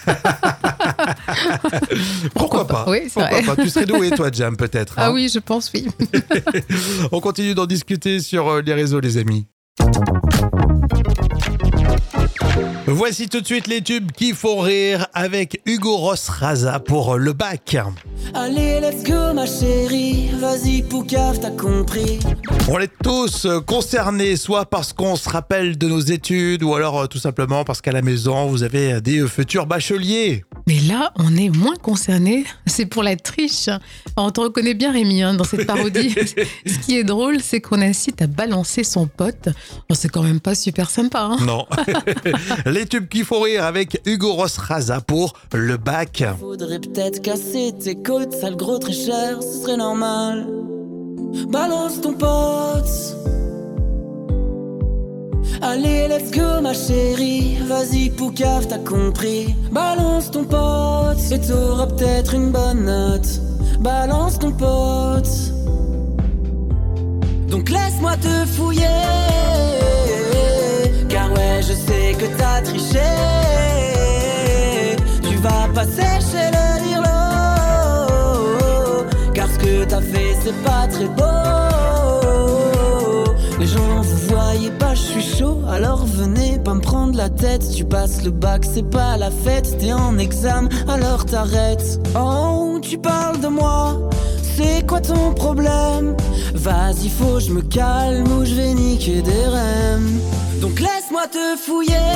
Pourquoi, 2.33 2.67
pas, 2.67 2.85
Oui, 2.87 2.99
c'est 3.03 3.13
Pourquoi 3.19 3.41
vrai. 3.41 3.55
pas 3.55 3.61
Tu 3.63 3.69
serais 3.69 3.85
doué, 3.85 4.11
toi, 4.11 4.29
Jam, 4.33 4.55
peut-être. 4.57 4.95
Ah 4.97 5.07
hein 5.07 5.11
oui, 5.13 5.29
je 5.33 5.39
pense, 5.39 5.71
oui. 5.73 5.87
On 7.11 7.19
continue 7.19 7.53
d'en 7.55 7.65
discuter 7.65 8.19
sur 8.19 8.47
euh, 8.49 8.61
les 8.61 8.73
réseaux, 8.73 8.99
les 8.99 9.17
amis. 9.17 9.47
Voici 12.87 13.27
tout 13.27 13.41
de 13.41 13.45
suite 13.45 13.67
les 13.67 13.81
tubes 13.81 14.11
qui 14.11 14.33
font 14.33 14.59
rire 14.59 15.07
avec 15.13 15.61
Hugo 15.65 15.97
Ross 15.97 16.29
Raza 16.29 16.79
pour 16.79 17.17
le 17.17 17.33
bac. 17.33 17.77
Allez, 18.33 18.79
let's 18.81 19.03
go 19.03 19.33
ma 19.33 19.45
chérie, 19.45 20.29
vas-y 20.39 20.81
Poucave, 20.83 21.39
t'as 21.39 21.51
compris. 21.51 22.19
On 22.69 22.79
est 22.79 22.91
tous 23.03 23.45
euh, 23.45 23.59
concernés, 23.61 24.35
soit 24.35 24.65
parce 24.65 24.91
qu'on 24.93 25.15
se 25.15 25.29
rappelle 25.29 25.77
de 25.77 25.87
nos 25.87 25.99
études, 25.99 26.63
ou 26.63 26.73
alors 26.75 26.99
euh, 27.01 27.07
tout 27.07 27.17
simplement 27.19 27.63
parce 27.63 27.81
qu'à 27.81 27.91
la 27.91 28.01
maison, 28.01 28.47
vous 28.47 28.63
avez 28.63 28.93
euh, 28.93 28.99
des 29.01 29.25
futurs 29.27 29.65
bacheliers. 29.67 30.43
Mais 30.67 30.79
là, 30.87 31.11
on 31.17 31.35
est 31.37 31.49
moins 31.49 31.75
concerné. 31.75 32.43
C'est 32.65 32.87
pour 32.87 33.03
la 33.03 33.15
triche. 33.15 33.69
On 34.17 34.31
te 34.31 34.41
reconnaît 34.41 34.73
bien, 34.73 34.91
Rémi, 34.91 35.21
hein, 35.21 35.35
dans 35.35 35.43
cette 35.43 35.65
parodie. 35.67 36.15
Ce 36.65 36.79
qui 36.85 36.97
est 36.97 37.03
drôle, 37.03 37.37
c'est 37.41 37.61
qu'on 37.61 37.81
incite 37.81 38.21
à 38.21 38.27
balancer 38.27 38.83
son 38.83 39.05
pote. 39.07 39.49
Bon, 39.87 39.95
c'est 39.95 40.09
quand 40.09 40.23
même 40.23 40.39
pas 40.39 40.55
super 40.55 40.89
sympa. 40.89 41.19
hein. 41.21 41.37
Non. 41.45 41.65
les 42.65 42.85
tubes 42.87 43.07
qui 43.07 43.23
font 43.23 43.41
rire 43.41 43.63
avec 43.63 44.01
Hugo 44.05 44.33
Ross 44.33 44.57
Raza 44.57 45.01
pour 45.01 45.33
le 45.53 45.77
bac. 45.77 46.23
Faudrait 46.39 46.79
peut-être 46.79 47.21
casser 47.21 47.71
tes 47.79 47.95
côtes, 47.95 48.14
sale 48.31 48.55
gros 48.55 48.79
très 48.79 48.93
ce 48.93 49.61
serait 49.61 49.77
normal. 49.77 50.47
Balance 51.49 52.01
ton 52.01 52.13
pote. 52.13 53.15
Allez, 55.61 56.07
let's 56.07 56.31
go 56.31 56.61
ma 56.61 56.73
chérie, 56.73 57.57
vas-y 57.67 58.09
Poucave, 58.09 58.67
t'as 58.67 58.77
compris. 58.79 59.55
Balance 59.71 60.31
ton 60.31 60.43
pote, 60.43 61.17
et 61.31 61.39
t'auras 61.39 61.87
peut-être 61.87 62.33
une 62.33 62.51
bonne 62.51 62.85
note. 62.85 63.27
Balance 63.79 64.39
ton 64.39 64.51
pote. 64.51 65.29
Donc 67.49 67.69
laisse-moi 67.69 68.15
te 68.17 68.45
fouiller. 68.45 68.85
Car 71.09 71.31
ouais, 71.31 71.61
je 71.61 71.73
sais 71.73 72.15
que 72.19 72.25
t'as 72.37 72.61
triché. 72.61 73.04
Très 80.95 81.07
beau. 81.07 81.23
Les 83.59 83.67
gens, 83.67 84.01
vous 84.01 84.35
voyez 84.35 84.71
pas, 84.71 84.95
je 84.95 85.01
suis 85.01 85.21
chaud. 85.37 85.59
Alors 85.69 86.05
venez 86.05 86.59
pas 86.59 86.73
me 86.73 86.81
prendre 86.81 87.17
la 87.17 87.29
tête. 87.29 87.63
Tu 87.75 87.83
passes 87.83 88.23
le 88.23 88.31
bac, 88.31 88.63
c'est 88.65 88.89
pas 88.89 89.17
la 89.17 89.31
fête. 89.31 89.77
T'es 89.79 89.93
en 89.93 90.17
examen, 90.17 90.69
alors 90.87 91.25
t'arrêtes. 91.25 91.99
Oh, 92.17 92.79
tu 92.81 92.97
parles 92.97 93.39
de 93.39 93.47
moi. 93.47 93.97
C'est 94.55 94.87
quoi 94.87 95.01
ton 95.01 95.33
problème? 95.33 96.15
Vas-y, 96.53 97.09
faut 97.09 97.39
je 97.41 97.51
me 97.51 97.61
calme 97.61 98.27
ou 98.37 98.45
je 98.45 98.55
vais 98.55 98.73
niquer 98.73 99.21
des 99.21 99.45
rênes. 99.57 100.19
Donc 100.61 100.79
laisse-moi 100.79 101.27
te 101.27 101.57
fouiller. 101.57 102.13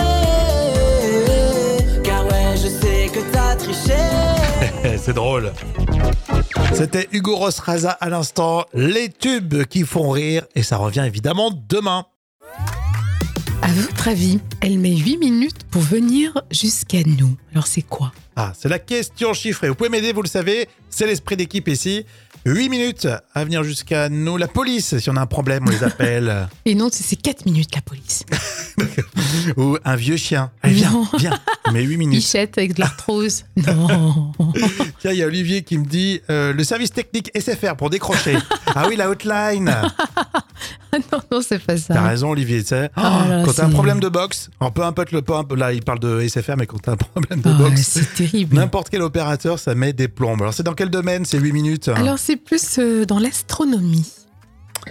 Car 2.04 2.24
ouais, 2.26 2.56
je 2.56 2.70
sais 2.70 3.10
que 3.14 3.20
t'as 3.34 3.56
triché. 3.56 4.04
C'est 5.04 5.14
drôle. 5.14 5.52
C'était 6.80 7.10
Hugo 7.12 7.36
Ross 7.36 7.60
Raza 7.60 7.90
à 7.90 8.08
l'instant, 8.08 8.64
les 8.74 9.10
tubes 9.10 9.66
qui 9.66 9.84
font 9.84 10.12
rire, 10.12 10.46
et 10.56 10.64
ça 10.64 10.78
revient 10.78 11.04
évidemment 11.06 11.52
demain. 11.68 12.06
À 13.62 13.68
votre 13.68 14.08
avis, 14.08 14.40
elle 14.62 14.80
met 14.80 14.96
8 14.96 15.18
minutes 15.18 15.66
pour 15.70 15.82
venir 15.82 16.42
jusqu'à 16.52 17.04
nous. 17.04 17.36
Alors, 17.52 17.68
c'est 17.68 17.82
quoi? 17.82 18.14
Ah, 18.38 18.54
c'est 18.58 18.70
la 18.70 18.80
question 18.80 19.34
chiffrée. 19.34 19.68
Vous 19.68 19.76
pouvez 19.76 19.90
m'aider, 19.90 20.14
vous 20.14 20.22
le 20.22 20.30
savez, 20.30 20.70
c'est 20.90 21.06
l'esprit 21.06 21.36
d'équipe 21.36 21.68
ici. 21.68 22.06
8 22.46 22.70
minutes 22.70 23.08
à 23.34 23.44
venir 23.44 23.64
jusqu'à 23.64 24.10
nous. 24.10 24.38
La 24.38 24.48
police, 24.48 24.98
si 24.98 25.10
on 25.10 25.16
a 25.16 25.22
un 25.22 25.26
problème, 25.26 25.64
on 25.68 25.70
les 25.72 25.84
appelle. 25.84 26.48
Et 26.66 26.76
non, 26.76 26.90
c'est 26.92 27.16
4 27.16 27.46
minutes, 27.46 27.76
la 27.76 27.82
police. 27.82 28.24
Ou 29.58 29.78
un 29.84 29.96
vieux 29.96 30.18
chien. 30.18 30.52
Allez, 30.62 30.76
viens, 30.76 30.92
Non. 30.92 31.08
viens. 31.18 31.40
Mais 31.74 31.84
8 31.84 31.98
minutes. 31.98 32.20
Bichette 32.20 32.58
avec 32.58 32.74
de 32.76 32.80
l'arthrose. 32.80 33.46
Non. 33.68 34.32
Tiens, 35.00 35.12
il 35.12 35.18
y 35.18 35.24
a 35.24 35.28
Olivier 35.28 35.64
qui 35.64 35.78
me 35.78 35.86
dit 35.86 36.22
euh, 36.30 36.54
le 36.54 36.64
service 36.64 36.92
technique 36.92 37.30
SFR 37.38 37.76
pour 37.76 37.90
décrocher. 37.90 38.38
ah 38.76 38.86
oui, 38.88 38.96
la 38.96 39.10
hotline. 39.10 39.66
non, 40.94 41.20
non, 41.32 41.42
c'est 41.42 41.60
pas 41.60 41.74
T'as 41.76 41.94
ça. 41.96 42.02
raison, 42.02 42.30
Olivier. 42.32 42.62
tu 42.62 42.70
sais. 42.70 42.90
Oh 42.98 43.02
quand 43.46 43.54
t'as 43.54 43.66
un 43.66 43.70
problème 43.70 44.00
de 44.00 44.10
boxe, 44.10 44.50
alors 44.60 44.74
peu 44.74 44.84
importe 44.84 45.12
le 45.12 45.20
importe- 45.20 45.54
là, 45.54 45.72
il 45.74 45.84
parle 45.84 46.00
de 46.00 46.26
SFR, 46.28 46.56
mais 46.58 46.66
quand 46.66 46.80
t'as 46.80 46.94
un 46.94 46.98
problème 46.98 47.42
de 47.42 47.50
Ah, 47.50 47.54
boxe, 47.58 47.82
c'est 47.82 48.14
terrible. 48.16 48.56
n'importe 48.56 48.90
quel 48.90 49.02
opérateur, 49.02 49.60
ça 49.60 49.76
met 49.76 49.94
des 49.94 50.08
plombes. 50.08 50.42
Alors, 50.42 50.54
c'est 50.54 50.64
dans 50.64 50.74
quel 50.74 50.90
domaine 50.90 51.26
ces 51.26 51.38
8 51.40 51.52
minutes? 51.54 51.90
Alors, 51.90 52.18
c'est 52.30 52.36
plus 52.36 52.78
euh, 52.78 53.06
dans 53.06 53.18
l'astronomie. 53.18 54.06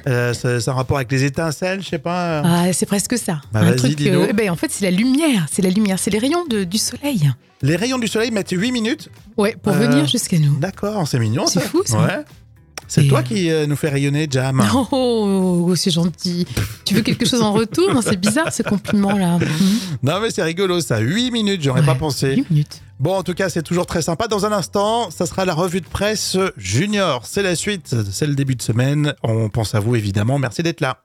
Euh, 0.08 0.32
c'est 0.34 0.68
un 0.68 0.72
rapport 0.72 0.96
avec 0.96 1.10
les 1.12 1.22
étincelles, 1.24 1.82
je 1.82 1.88
sais 1.88 1.98
pas. 2.00 2.40
euh. 2.40 2.42
Ah, 2.44 2.72
c'est 2.72 2.84
presque 2.86 3.16
ça. 3.16 3.40
Bah, 3.52 3.60
Un 3.60 3.72
truc, 3.76 3.94
eh 4.00 4.32
ben, 4.32 4.50
en 4.50 4.56
fait, 4.56 4.70
c'est 4.72 4.84
la 4.84 4.90
lumière. 4.90 5.46
C'est 5.50 5.62
la 5.62 5.70
lumière. 5.70 5.98
C'est 6.00 6.10
les 6.10 6.18
rayons 6.18 6.44
de- 6.46 6.64
du 6.64 6.78
soleil. 6.78 7.30
Les 7.62 7.76
rayons 7.76 7.98
du 7.98 8.08
soleil 8.08 8.30
mettent 8.32 8.50
8 8.50 8.72
minutes. 8.72 9.08
Ouais, 9.36 9.56
pour 9.62 9.72
Euh, 9.72 9.76
venir 9.78 10.06
jusqu'à 10.06 10.38
nous. 10.38 10.58
D'accord, 10.58 11.06
c'est 11.06 11.18
mignon 11.20 11.46
C'est 11.46 11.60
fou, 11.60 11.82
ça. 11.84 11.98
Ouais. 12.00 12.24
C'est 12.88 13.06
toi 13.06 13.22
qui 13.22 13.50
euh, 13.50 13.66
nous 13.66 13.76
fait 13.76 13.90
rayonner, 13.90 14.26
Jam. 14.30 14.62
Oh, 14.74 14.86
oh, 14.90 15.66
oh, 15.68 15.76
c'est 15.76 15.90
gentil. 15.90 16.46
Tu 16.84 16.94
veux 16.94 17.02
quelque 17.02 17.26
chose 17.26 17.42
en 17.42 17.52
retour 17.52 17.90
C'est 18.02 18.16
bizarre 18.16 18.52
ce 18.52 18.62
compliment-là. 18.62 19.38
Non 20.02 20.20
mais 20.20 20.30
c'est 20.30 20.42
rigolo 20.42 20.80
ça. 20.80 20.98
8 20.98 21.30
minutes, 21.30 21.62
j'aurais 21.62 21.82
pas 21.84 21.92
Ouais, 21.92 21.98
pensé. 21.98 22.34
Une 22.34 22.44
minute. 22.50 22.82
Bon, 23.00 23.16
en 23.16 23.22
tout 23.22 23.34
cas, 23.34 23.48
c'est 23.48 23.62
toujours 23.62 23.86
très 23.86 24.02
sympa. 24.02 24.26
Dans 24.26 24.44
un 24.44 24.52
instant, 24.52 25.10
ça 25.10 25.26
sera 25.26 25.44
la 25.44 25.54
revue 25.54 25.80
de 25.80 25.86
presse 25.86 26.36
junior. 26.56 27.22
C'est 27.26 27.42
la 27.42 27.54
suite, 27.54 27.94
c'est 28.10 28.26
le 28.26 28.34
début 28.34 28.56
de 28.56 28.62
semaine. 28.62 29.14
On 29.22 29.48
pense 29.48 29.74
à 29.74 29.80
vous 29.80 29.94
évidemment. 29.96 30.38
Merci 30.38 30.62
d'être 30.62 30.80
là. 30.80 31.04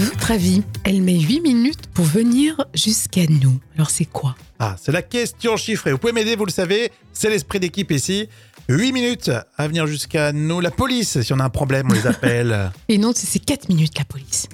Votre 0.00 0.30
avis, 0.30 0.62
elle 0.84 1.02
met 1.02 1.20
8 1.20 1.40
minutes 1.42 1.86
pour 1.92 2.06
venir 2.06 2.56
jusqu'à 2.74 3.26
nous. 3.28 3.60
Alors 3.76 3.90
c'est 3.90 4.06
quoi? 4.06 4.34
Ah, 4.58 4.76
c'est 4.80 4.92
la 4.92 5.02
question 5.02 5.56
chiffrée. 5.58 5.92
Vous 5.92 5.98
pouvez 5.98 6.12
m'aider, 6.14 6.36
vous 6.36 6.46
le 6.46 6.50
savez. 6.50 6.90
C'est 7.12 7.28
l'esprit 7.28 7.60
d'équipe 7.60 7.90
ici. 7.90 8.28
8 8.70 8.92
minutes 8.92 9.30
à 9.58 9.66
venir 9.68 9.86
jusqu'à 9.86 10.32
nous. 10.32 10.60
La 10.60 10.70
police, 10.70 11.20
si 11.20 11.32
on 11.34 11.38
a 11.40 11.44
un 11.44 11.50
problème, 11.50 11.88
on 11.90 11.92
les 11.94 12.06
appelle. 12.06 12.70
Et 12.88 12.96
non, 12.96 13.12
c'est- 13.14 13.26
c'est 13.26 13.40
4 13.40 13.68
minutes 13.68 13.98
la 13.98 14.04
police. 14.04 14.46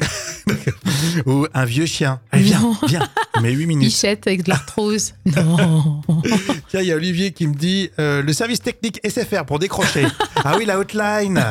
Ou 1.26 1.46
un 1.54 1.64
vieux 1.64 1.86
chien. 1.86 2.20
Allez, 2.32 2.42
viens, 2.44 2.60
Non. 2.60 2.76
viens. 2.88 3.08
Mais 3.42 3.52
8 3.52 3.66
minutes. 3.66 3.84
Bichette 3.88 4.26
avec 4.26 4.42
de 4.44 4.48
l'arthrose. 4.50 5.14
Non. 5.26 6.02
Tiens, 6.70 6.80
il 6.80 6.86
y 6.88 6.92
a 6.92 6.96
Olivier 6.96 7.30
qui 7.32 7.46
me 7.46 7.54
dit 7.54 7.90
euh, 8.00 8.20
le 8.22 8.32
service 8.32 8.60
technique 8.62 9.00
SFR 9.08 9.44
pour 9.44 9.58
décrocher. 9.60 10.06
ah 10.44 10.56
oui, 10.58 10.64
la 10.64 10.78
hotline. 10.78 11.44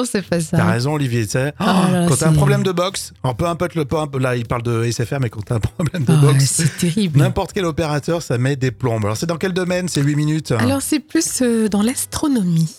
Non, 0.00 0.06
c'est 0.10 0.22
pas 0.22 0.40
ça. 0.40 0.56
T'as 0.56 0.64
raison, 0.70 0.94
Olivier. 0.94 1.24
Tu 1.26 1.32
sais, 1.32 1.52
Ah 1.58 1.88
là, 1.92 2.06
quand 2.08 2.16
t'as 2.16 2.26
un 2.28 2.30
c'est- 2.30 2.36
problème 2.36 2.62
de 2.62 2.72
boxe, 2.72 3.12
alors 3.22 3.36
peu 3.36 3.46
importe 3.46 3.74
le 3.74 3.84
peu, 3.84 3.96
là, 4.18 4.36
il 4.36 4.46
parle 4.46 4.62
de 4.62 4.84
SFR, 4.84 5.18
mais 5.20 5.28
quand 5.28 5.42
t'as 5.44 5.56
un 5.56 5.60
problème 5.60 6.04
de 6.04 6.12
Ah, 6.12 6.16
boxe, 6.20 6.44
c'est 6.44 6.76
terrible. 6.78 7.18
n'importe 7.18 7.52
quel 7.52 7.64
opérateur, 7.66 8.22
ça 8.22 8.38
met 8.38 8.56
des 8.56 8.70
plombes. 8.70 9.04
Alors, 9.04 9.16
c'est 9.16 9.26
dans 9.26 9.36
quel 9.36 9.52
domaine 9.52 9.88
ces 9.88 10.00
8 10.02 10.16
minutes 10.16 10.52
Alors 10.52 10.80
c'est 10.82 11.00
plus 11.00 11.42
euh, 11.42 11.68
dans 11.68 11.82
l'astronomie. 11.82 12.74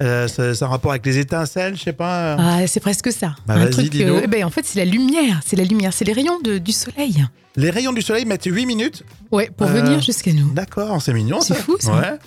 Euh, 0.00 0.28
c'est 0.28 0.54
c'est 0.54 0.64
un 0.64 0.68
rapport 0.68 0.92
avec 0.92 1.04
les 1.04 1.18
étincelles, 1.18 1.76
je 1.76 1.82
sais 1.82 1.92
pas. 1.92 2.36
Ah, 2.38 2.66
c'est 2.66 2.80
presque 2.80 3.10
ça. 3.12 3.34
Bah, 3.46 3.54
Un 3.54 3.66
truc. 3.66 3.90
dis-nous. 3.90 4.20
eh 4.22 4.26
ben, 4.28 4.44
en 4.44 4.50
fait, 4.50 4.64
c'est 4.64 4.78
la 4.78 4.84
lumière. 4.84 5.40
C'est 5.44 5.56
la 5.56 5.64
lumière. 5.64 5.92
C'est 5.92 6.04
les 6.04 6.12
rayons 6.12 6.38
de- 6.40 6.58
du 6.58 6.72
soleil. 6.72 7.26
Les 7.56 7.70
rayons 7.70 7.92
du 7.92 8.00
soleil 8.00 8.24
mettent 8.24 8.44
8 8.46 8.66
minutes. 8.66 9.02
Ouais, 9.32 9.50
pour 9.56 9.66
Euh, 9.66 9.72
venir 9.72 10.00
jusqu'à 10.00 10.32
nous. 10.32 10.52
D'accord, 10.52 11.02
c'est 11.02 11.12
mignon. 11.12 11.40
C'est 11.40 11.54
fou, 11.56 11.76
ça. 11.80 11.92
Ouais. 11.92 12.18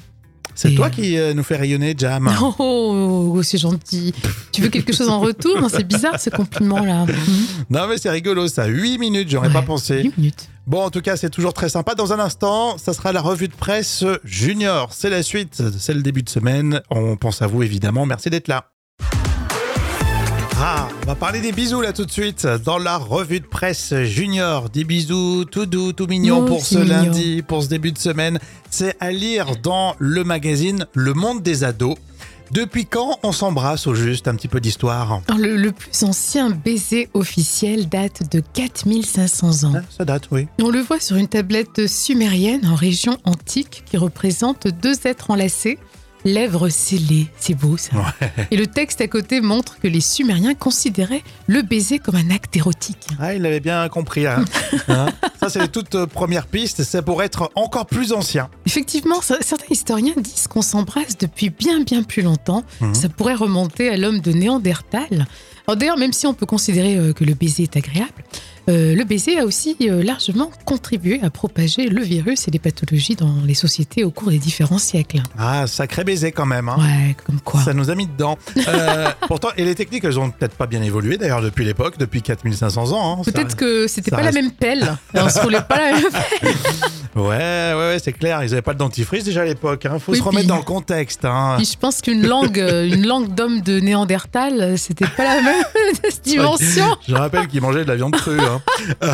C'est 0.56 0.74
toi 0.76 0.88
euh, 0.88 0.90
qui 0.90 1.18
euh, 1.18 1.34
nous 1.34 1.44
fait 1.44 1.56
rayonner, 1.56 1.96
Jam. 1.98 2.32
Oh, 2.42 2.56
oh, 2.60 3.34
oh, 3.36 3.44
c'est 3.44 3.58
gentil. 3.58 4.14
Tu 4.52 4.62
veux 4.62 4.70
quelque 4.70 4.94
chose 4.94 5.10
en 5.10 5.20
retour 5.20 5.58
C'est 5.70 5.84
bizarre 5.84 6.20
ce 6.20 6.30
compliment-là. 6.30 7.06
Non, 7.70 7.88
mais 7.88 7.98
c'est 7.98 8.10
rigolo 8.10 8.48
ça. 8.48 8.66
8 8.66 8.98
minutes, 8.98 9.30
j'aurais 9.30 9.52
pas 9.52 9.60
Ouais, 9.60 9.66
pensé. 9.66 10.04
8 10.04 10.18
minutes. 10.18 10.50
Bon, 10.66 10.84
en 10.84 10.90
tout 10.90 11.02
cas, 11.02 11.18
c'est 11.18 11.30
toujours 11.30 11.54
très 11.54 11.70
sympa. 11.70 11.96
Dans 11.96 12.14
un 12.14 12.20
instant, 12.20 12.78
ça 12.78 12.94
sera 12.94 13.12
la 13.12 13.22
revue 13.22 13.48
de 13.48 13.54
presse 13.54 14.06
junior. 14.24 14.90
C'est 14.94 15.10
la 15.10 15.24
suite, 15.24 15.62
c'est 15.78 15.94
le 15.94 16.02
début 16.02 16.24
de 16.24 16.30
semaine. 16.30 16.82
On 16.90 17.18
pense 17.18 17.42
à 17.42 17.48
vous 17.48 17.64
évidemment. 17.64 18.06
Merci 18.06 18.30
d'être 18.30 18.48
là. 18.48 18.70
Ah, 20.60 20.88
on 21.04 21.06
va 21.06 21.16
parler 21.16 21.42
des 21.42 21.52
bisous 21.52 21.82
là 21.82 21.92
tout 21.92 22.06
de 22.06 22.12
suite 22.12 22.48
dans 22.64 22.78
la 22.78 22.98
revue 22.98 23.42
de 23.42 23.46
presse 23.46 23.94
junior. 24.04 24.70
Des 24.70 24.84
bisous 24.86 25.44
tout 25.46 25.66
doux, 25.66 25.92
tout 25.92 26.08
Oh, 26.32 26.46
pour 26.46 26.64
c'est 26.66 26.76
ce 26.76 26.80
mignon. 26.80 26.94
lundi, 27.04 27.42
pour 27.46 27.64
ce 27.64 27.68
début 27.68 27.92
de 27.92 27.98
semaine. 27.98 28.40
C'est 28.70 28.96
à 29.02 29.12
lire 29.12 29.58
dans 29.62 29.96
le 30.00 30.24
magazine 30.24 30.86
Le 30.94 31.14
Monde 31.14 31.42
des 31.44 31.64
ados. 31.66 31.96
Depuis 32.52 32.86
quand 32.86 33.18
on 33.24 33.32
s'embrasse 33.32 33.88
au 33.88 33.96
juste? 33.96 34.28
Un 34.28 34.36
petit 34.36 34.48
peu 34.48 34.62
d'histoire. 34.62 35.22
Le, 35.38 35.58
le 35.58 35.72
plus 35.72 36.04
ancien 36.04 36.52
baiser 36.52 37.10
officiel 37.14 37.90
date 37.90 38.32
de 38.32 38.42
4500 38.54 39.64
ans. 39.66 39.74
Ah, 39.76 39.82
Ça 39.98 40.06
date, 40.06 40.28
oui. 40.32 40.48
On 40.62 40.70
le 40.70 40.80
voit 40.80 41.00
sur 41.00 41.16
une 41.18 41.28
tablette 41.28 41.88
sumérienne 41.88 42.66
en 42.68 42.76
région 42.76 43.18
antique 43.26 43.84
qui 43.86 43.98
représente 43.98 44.68
deux 44.68 44.96
êtres 45.06 45.32
enlacés, 45.32 45.80
lèvres 46.26 46.70
scellées. 46.70 47.28
C'est 47.38 47.54
beau 47.54 47.78
ça. 47.78 47.92
Et 48.52 48.58
le 48.58 48.68
texte 48.68 49.02
à 49.02 49.08
côté 49.08 49.42
montre 49.42 49.80
que 49.80 49.88
les 49.88 50.02
Sumériens 50.02 50.54
considéraient 50.54 51.24
le 51.48 51.62
baiser 51.62 52.00
comme 52.00 52.16
un 52.16 52.30
acte 52.30 52.56
érotique. 52.56 53.08
Ah, 53.20 53.34
il 53.34 53.42
l'avait 53.42 53.60
bien 53.60 53.88
compris. 53.90 54.26
hein. 54.28 54.44
Hein 54.88 55.08
ça, 55.40 55.50
c'est 55.50 55.62
les 55.62 55.68
toutes 55.68 55.96
euh, 55.96 56.06
premières 56.08 56.48
pistes. 56.48 56.84
C'est 56.84 57.02
pour 57.02 57.24
être 57.24 57.52
encore 57.56 57.86
plus 57.86 58.12
ancien. 58.14 58.50
Effectivement, 58.66 59.22
certains 59.22 59.66
historiens 59.70 60.14
disent 60.18 60.48
qu'on 60.48 60.62
s'embrasse 60.62 61.18
depuis 61.18 61.50
bien 61.50 61.82
bien 61.84 62.04
plus 62.04 62.22
longtemps. 62.22 62.64
Mhm. 62.82 62.94
Ça 62.94 63.10
pourrait 63.10 63.36
remonter 63.36 63.90
à 63.90 63.98
l'homme 63.98 64.20
de 64.20 64.32
Néandertal. 64.32 65.28
D'ailleurs, 65.68 65.98
même 65.98 66.12
si 66.14 66.28
on 66.28 66.34
peut 66.34 66.46
considérer 66.46 66.98
euh, 66.98 67.14
que 67.14 67.24
le 67.24 67.34
baiser 67.34 67.64
est 67.64 67.78
agréable, 67.78 68.24
euh, 68.70 68.96
le 68.96 69.04
baiser 69.04 69.38
a 69.40 69.46
aussi 69.46 69.76
euh, 69.82 70.02
largement 70.04 70.50
contribué 70.66 71.20
à 71.22 71.30
propager 71.30 71.90
le 71.90 72.02
virus 72.02 72.48
et 72.48 72.52
les 72.52 72.60
pathologies 72.60 73.16
dans 73.16 73.36
les 73.46 73.54
sociétés 73.54 74.04
au 74.04 74.12
cours 74.12 74.30
des 74.30 74.40
différents 74.40 74.78
siècles. 74.78 75.22
Ah, 75.38 75.68
sacré 75.68 76.04
baiser 76.04 76.32
quand 76.32 76.46
même. 76.46 76.70
hein. 76.70 76.78
Ouais, 76.80 77.16
comme 77.26 77.40
quoi. 77.42 77.62
Ça 77.62 77.74
nous 77.74 77.90
a 77.90 77.96
mis 77.96 78.08
dedans. 78.08 78.38
Euh, 78.68 79.10
pourtant, 79.28 79.50
et 79.58 79.66
les 79.66 79.76
techniques, 79.76 80.04
elles 80.06 80.20
ont 80.20 80.30
peut-être 80.32 80.56
pas 80.56 80.68
bien 80.68 80.82
évolué 80.82 81.18
d'ailleurs 81.18 81.42
depuis 81.42 81.66
l'époque, 81.66 81.98
depuis 81.98 82.22
4500 82.22 82.92
ans. 82.92 83.20
hein. 83.20 83.24
Peut-être 83.26 83.56
que 83.56 83.88
c'était 83.88 84.12
pas 84.12 84.18
reste- 84.18 84.36
la 84.36 84.42
même 84.42 84.52
pelle. 84.52 84.96
Et 85.14 85.20
on 85.20 85.30
se 85.30 85.40
roulait 85.40 85.62
pas 85.62 85.78
la 85.78 85.92
même 86.00 86.12
pelle. 86.42 86.54
Ouais, 87.16 87.22
ouais, 87.24 87.74
ouais, 87.76 87.98
c'est 88.04 88.12
clair. 88.14 88.44
Ils 88.44 88.54
avaient 88.54 88.62
pas 88.64 88.74
de 88.74 88.80
dentifrice 88.80 89.24
déjà 89.24 89.42
à 89.42 89.46
l'époque. 89.46 89.86
Hein. 89.86 90.00
Faut 90.00 90.12
Oui, 90.14 90.18
se 90.18 90.24
remettre 90.24 90.40
puis- 90.42 90.48
dans 90.48 90.58
le 90.58 90.64
contexte. 90.64 91.26
Hein. 91.26 91.56
Puis 91.58 91.66
je 91.66 91.78
pense 91.78 92.02
qu'une 92.02 92.26
langue, 92.26 92.60
euh, 92.60 92.88
une 92.88 93.06
langue 93.06 93.34
d'homme 93.36 93.62
de 93.62 93.80
Néandertal, 93.80 94.60
euh, 94.62 94.78
c'était 94.78 95.06
pas 95.08 95.24
la 95.36 95.42
même 95.42 95.64
dimension. 96.24 96.86
Je 97.08 97.14
rappelle 97.16 97.48
qu'ils 97.48 97.62
mangeaient 97.62 97.84
de 97.84 97.90
la 97.90 97.96
viande 97.96 98.16
crue. 98.16 98.40
hein. 98.40 98.62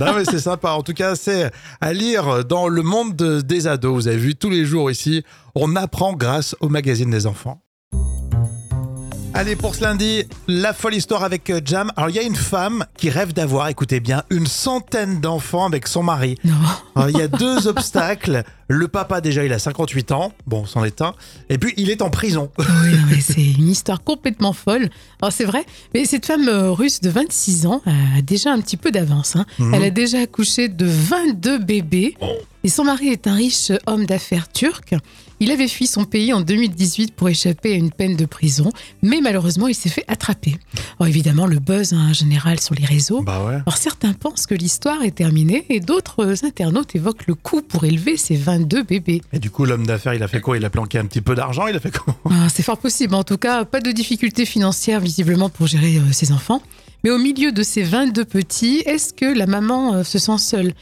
non, 0.00 0.14
mais 0.16 0.24
c'est 0.24 0.40
sympa. 0.40 0.70
En 0.70 0.82
tout 0.82 0.94
cas, 0.94 1.14
c'est 1.16 1.50
à 1.80 1.92
lire 1.92 2.44
dans 2.44 2.68
le 2.68 2.82
monde 2.82 3.16
de- 3.16 3.40
des 3.40 3.66
ados. 3.66 3.92
Vous 3.94 4.08
avez 4.08 4.16
vu 4.16 4.34
tous 4.34 4.50
les 4.50 4.64
jours 4.64 4.90
ici, 4.90 5.24
on 5.54 5.76
apprend 5.76 6.12
grâce 6.14 6.54
au 6.60 6.68
magazine 6.68 7.10
des 7.10 7.26
enfants. 7.26 7.60
Allez, 9.34 9.56
pour 9.56 9.74
ce 9.74 9.80
lundi, 9.82 10.24
la 10.46 10.74
folle 10.74 10.94
histoire 10.94 11.24
avec 11.24 11.48
euh, 11.48 11.60
Jam. 11.64 11.90
Alors, 11.96 12.10
il 12.10 12.16
y 12.16 12.18
a 12.18 12.22
une 12.22 12.36
femme 12.36 12.84
qui 12.98 13.08
rêve 13.08 13.32
d'avoir, 13.32 13.68
écoutez 13.68 13.98
bien, 13.98 14.24
une 14.28 14.46
centaine 14.46 15.20
d'enfants 15.22 15.64
avec 15.64 15.88
son 15.88 16.02
mari. 16.02 16.36
Non. 16.94 17.06
Il 17.08 17.16
y 17.16 17.22
a 17.22 17.28
deux 17.28 17.66
obstacles. 17.68 18.42
Le 18.68 18.86
papa, 18.86 19.22
déjà, 19.22 19.44
il 19.44 19.52
a 19.54 19.58
58 19.58 20.12
ans. 20.12 20.32
Bon, 20.46 20.66
c'en 20.66 20.84
est 20.84 21.00
un. 21.00 21.14
Et 21.48 21.56
puis, 21.56 21.72
il 21.78 21.88
est 21.88 22.02
en 22.02 22.10
prison. 22.10 22.50
Oui, 22.58 22.66
non, 22.66 23.04
mais 23.10 23.20
c'est 23.22 23.40
une 23.42 23.68
histoire 23.70 24.04
complètement 24.04 24.52
folle. 24.52 24.90
Alors 25.22 25.32
c'est 25.32 25.44
vrai, 25.46 25.64
mais 25.94 26.04
cette 26.04 26.26
femme 26.26 26.46
euh, 26.48 26.70
russe 26.70 27.00
de 27.00 27.08
26 27.08 27.64
ans 27.66 27.80
a 27.86 28.20
déjà 28.20 28.52
un 28.52 28.60
petit 28.60 28.76
peu 28.76 28.90
d'avance. 28.90 29.36
hein. 29.36 29.46
Mhm. 29.58 29.74
Elle 29.74 29.84
a 29.84 29.90
déjà 29.90 30.20
accouché 30.20 30.68
de 30.68 30.84
22 30.84 31.58
bébés. 31.60 32.14
Et 32.62 32.68
son 32.68 32.84
mari 32.84 33.08
est 33.08 33.26
un 33.26 33.34
riche 33.34 33.72
homme 33.86 34.04
d'affaires 34.04 34.52
turc. 34.52 34.94
Il 35.42 35.50
avait 35.50 35.66
fui 35.66 35.88
son 35.88 36.04
pays 36.04 36.32
en 36.32 36.40
2018 36.40 37.16
pour 37.16 37.28
échapper 37.28 37.72
à 37.72 37.74
une 37.74 37.90
peine 37.90 38.14
de 38.14 38.26
prison, 38.26 38.70
mais 39.02 39.20
malheureusement 39.20 39.66
il 39.66 39.74
s'est 39.74 39.88
fait 39.88 40.04
attraper. 40.06 40.56
Alors 41.00 41.08
évidemment 41.08 41.46
le 41.46 41.58
buzz 41.58 41.94
en 41.94 42.12
général 42.12 42.60
sur 42.60 42.76
les 42.76 42.84
réseaux. 42.84 43.22
Bah 43.22 43.44
ouais. 43.44 43.54
Alors 43.54 43.76
certains 43.76 44.12
pensent 44.12 44.46
que 44.46 44.54
l'histoire 44.54 45.02
est 45.02 45.16
terminée 45.16 45.66
et 45.68 45.80
d'autres 45.80 46.44
internautes 46.44 46.94
évoquent 46.94 47.26
le 47.26 47.34
coût 47.34 47.60
pour 47.60 47.82
élever 47.82 48.16
ces 48.16 48.36
22 48.36 48.84
bébés. 48.84 49.20
Et 49.32 49.40
du 49.40 49.50
coup, 49.50 49.64
l'homme 49.64 49.84
d'affaires, 49.84 50.14
il 50.14 50.22
a 50.22 50.28
fait 50.28 50.40
quoi? 50.40 50.56
Il 50.56 50.64
a 50.64 50.70
planqué 50.70 51.00
un 51.00 51.06
petit 51.06 51.20
peu 51.20 51.34
d'argent? 51.34 51.66
Il 51.66 51.74
a 51.74 51.80
fait 51.80 51.90
quoi? 51.90 52.16
Ah, 52.30 52.48
c'est 52.48 52.62
fort 52.62 52.78
possible. 52.78 53.16
En 53.16 53.24
tout 53.24 53.36
cas, 53.36 53.64
pas 53.64 53.80
de 53.80 53.90
difficultés 53.90 54.46
financières 54.46 55.00
visiblement 55.00 55.48
pour 55.48 55.66
gérer 55.66 55.96
euh, 55.96 56.12
ses 56.12 56.30
enfants. 56.30 56.62
Mais 57.02 57.10
au 57.10 57.18
milieu 57.18 57.50
de 57.50 57.64
ces 57.64 57.82
22 57.82 58.24
petits, 58.24 58.84
est-ce 58.86 59.12
que 59.12 59.26
la 59.26 59.46
maman 59.46 59.94
euh, 59.94 60.04
se 60.04 60.20
sent 60.20 60.38
seule? 60.38 60.72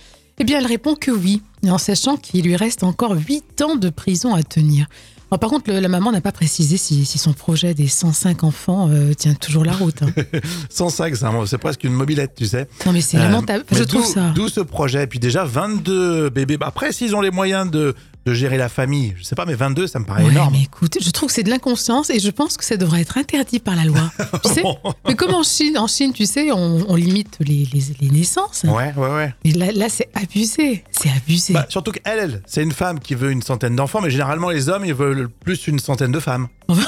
Eh 0.41 0.45
bien, 0.45 0.59
elle 0.59 0.67
répond 0.67 0.95
que 0.95 1.11
oui, 1.11 1.43
en 1.69 1.77
sachant 1.77 2.17
qu'il 2.17 2.45
lui 2.45 2.57
reste 2.57 2.83
encore 2.83 3.15
8 3.15 3.61
ans 3.61 3.77
de 3.77 3.91
prison 3.91 4.35
à 4.35 4.43
tenir. 4.43 4.87
Alors, 5.31 5.39
par 5.39 5.51
contre, 5.51 5.71
le- 5.71 5.79
la 5.79 5.89
maman 5.89 6.11
n'a 6.11 6.21
pas 6.23 6.33
précisé 6.33 6.77
si, 6.77 7.05
si 7.05 7.19
son 7.19 7.33
projet 7.35 7.73
des 7.75 7.87
105 7.87 8.43
enfants 8.43 8.89
euh, 8.91 9.13
tient 9.15 9.35
toujours 9.35 9.65
la 9.65 9.73
route. 9.75 10.03
hein. 10.03 10.09
105, 10.71 11.15
c'est 11.15 11.25
un- 11.25 11.47
c'est 11.47 11.59
presque 11.59 11.85
une 11.85 11.93
mobilette, 11.93 12.33
tu 12.37 12.47
sais. 12.47 12.67
Non, 12.87 12.93
mais 12.93 13.01
c'est 13.03 13.19
Euh, 13.19 13.21
lamentable. 13.21 13.65
mais 13.71 13.77
Je 13.79 13.85
trouve 13.85 14.05
ça. 14.05 14.33
D'où 14.35 14.49
ce 14.49 14.61
projet? 14.61 15.05
Et 15.05 15.07
puis 15.07 15.19
déjà, 15.21 15.45
22 15.45 16.31
bébés. 16.31 16.57
Après, 16.63 16.91
s'ils 16.93 17.15
ont 17.15 17.21
les 17.21 17.31
moyens 17.31 17.71
de, 17.71 17.95
de 18.31 18.35
gérer 18.35 18.57
la 18.59 18.69
famille, 18.69 19.13
je 19.19 19.25
sais 19.25 19.35
pas, 19.35 19.45
mais 19.45 19.55
22, 19.57 19.89
ça 19.89 19.99
me 19.99 20.05
paraît 20.05 20.23
Ouais, 20.23 20.31
énorme. 20.31 20.53
mais 20.53 20.63
écoute, 20.63 20.99
je 21.03 21.11
trouve 21.11 21.29
que 21.31 21.35
c'est 21.35 21.43
de 21.43 21.51
l'inconscience 21.51 22.11
et 22.11 22.21
je 22.21 22.31
pense 22.31 22.57
que 22.57 22.65
ça 22.65 22.77
devrait 22.77 23.01
être 23.01 23.19
interdit 23.19 23.59
par 23.59 23.75
la 23.75 23.83
loi. 23.85 24.13
tu 24.45 24.53
sais 24.55 24.63
Mais 25.09 25.17
comme 25.17 25.35
en 25.35 25.43
Chine, 25.43 25.77
en 25.79 25.89
Chine, 25.89 26.13
tu 26.13 26.27
sais, 26.27 26.53
on, 26.53 26.85
on 26.89 26.95
limite 26.95 27.37
les, 27.41 27.67
les- 27.73 27.83
les 28.01 28.11
naissances. 28.11 28.63
Ouais, 28.65 28.93
ouais, 28.97 29.09
ouais. 29.15 29.35
Mais 29.45 29.51
là, 29.53 29.73
là 29.73 29.89
c'est 29.89 30.09
abusé. 30.15 30.85
C'est 30.93 31.11
abusé. 31.11 31.55
Bah, 31.55 31.67
surtout 31.69 31.91
qu'elle, 31.91 32.19
elle, 32.21 32.43
c'est 32.47 32.63
une 32.63 32.71
femme 32.73 33.01
qui 33.01 33.17
veut 33.17 33.33
une 33.33 33.43
centaine 33.43 33.75
d'enfants, 33.75 34.01
mais 34.01 34.11
généralement, 34.11 34.51
les 34.51 34.69
hommes, 34.69 34.85
ils 34.85 34.95
veulent 34.95 35.29
plus 35.29 35.67
une 35.67 35.81
centaine 35.81 36.13
de 36.13 36.21
femmes. 36.21 36.47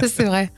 Ça, 0.00 0.08
c'est 0.14 0.24
vrai. 0.24 0.50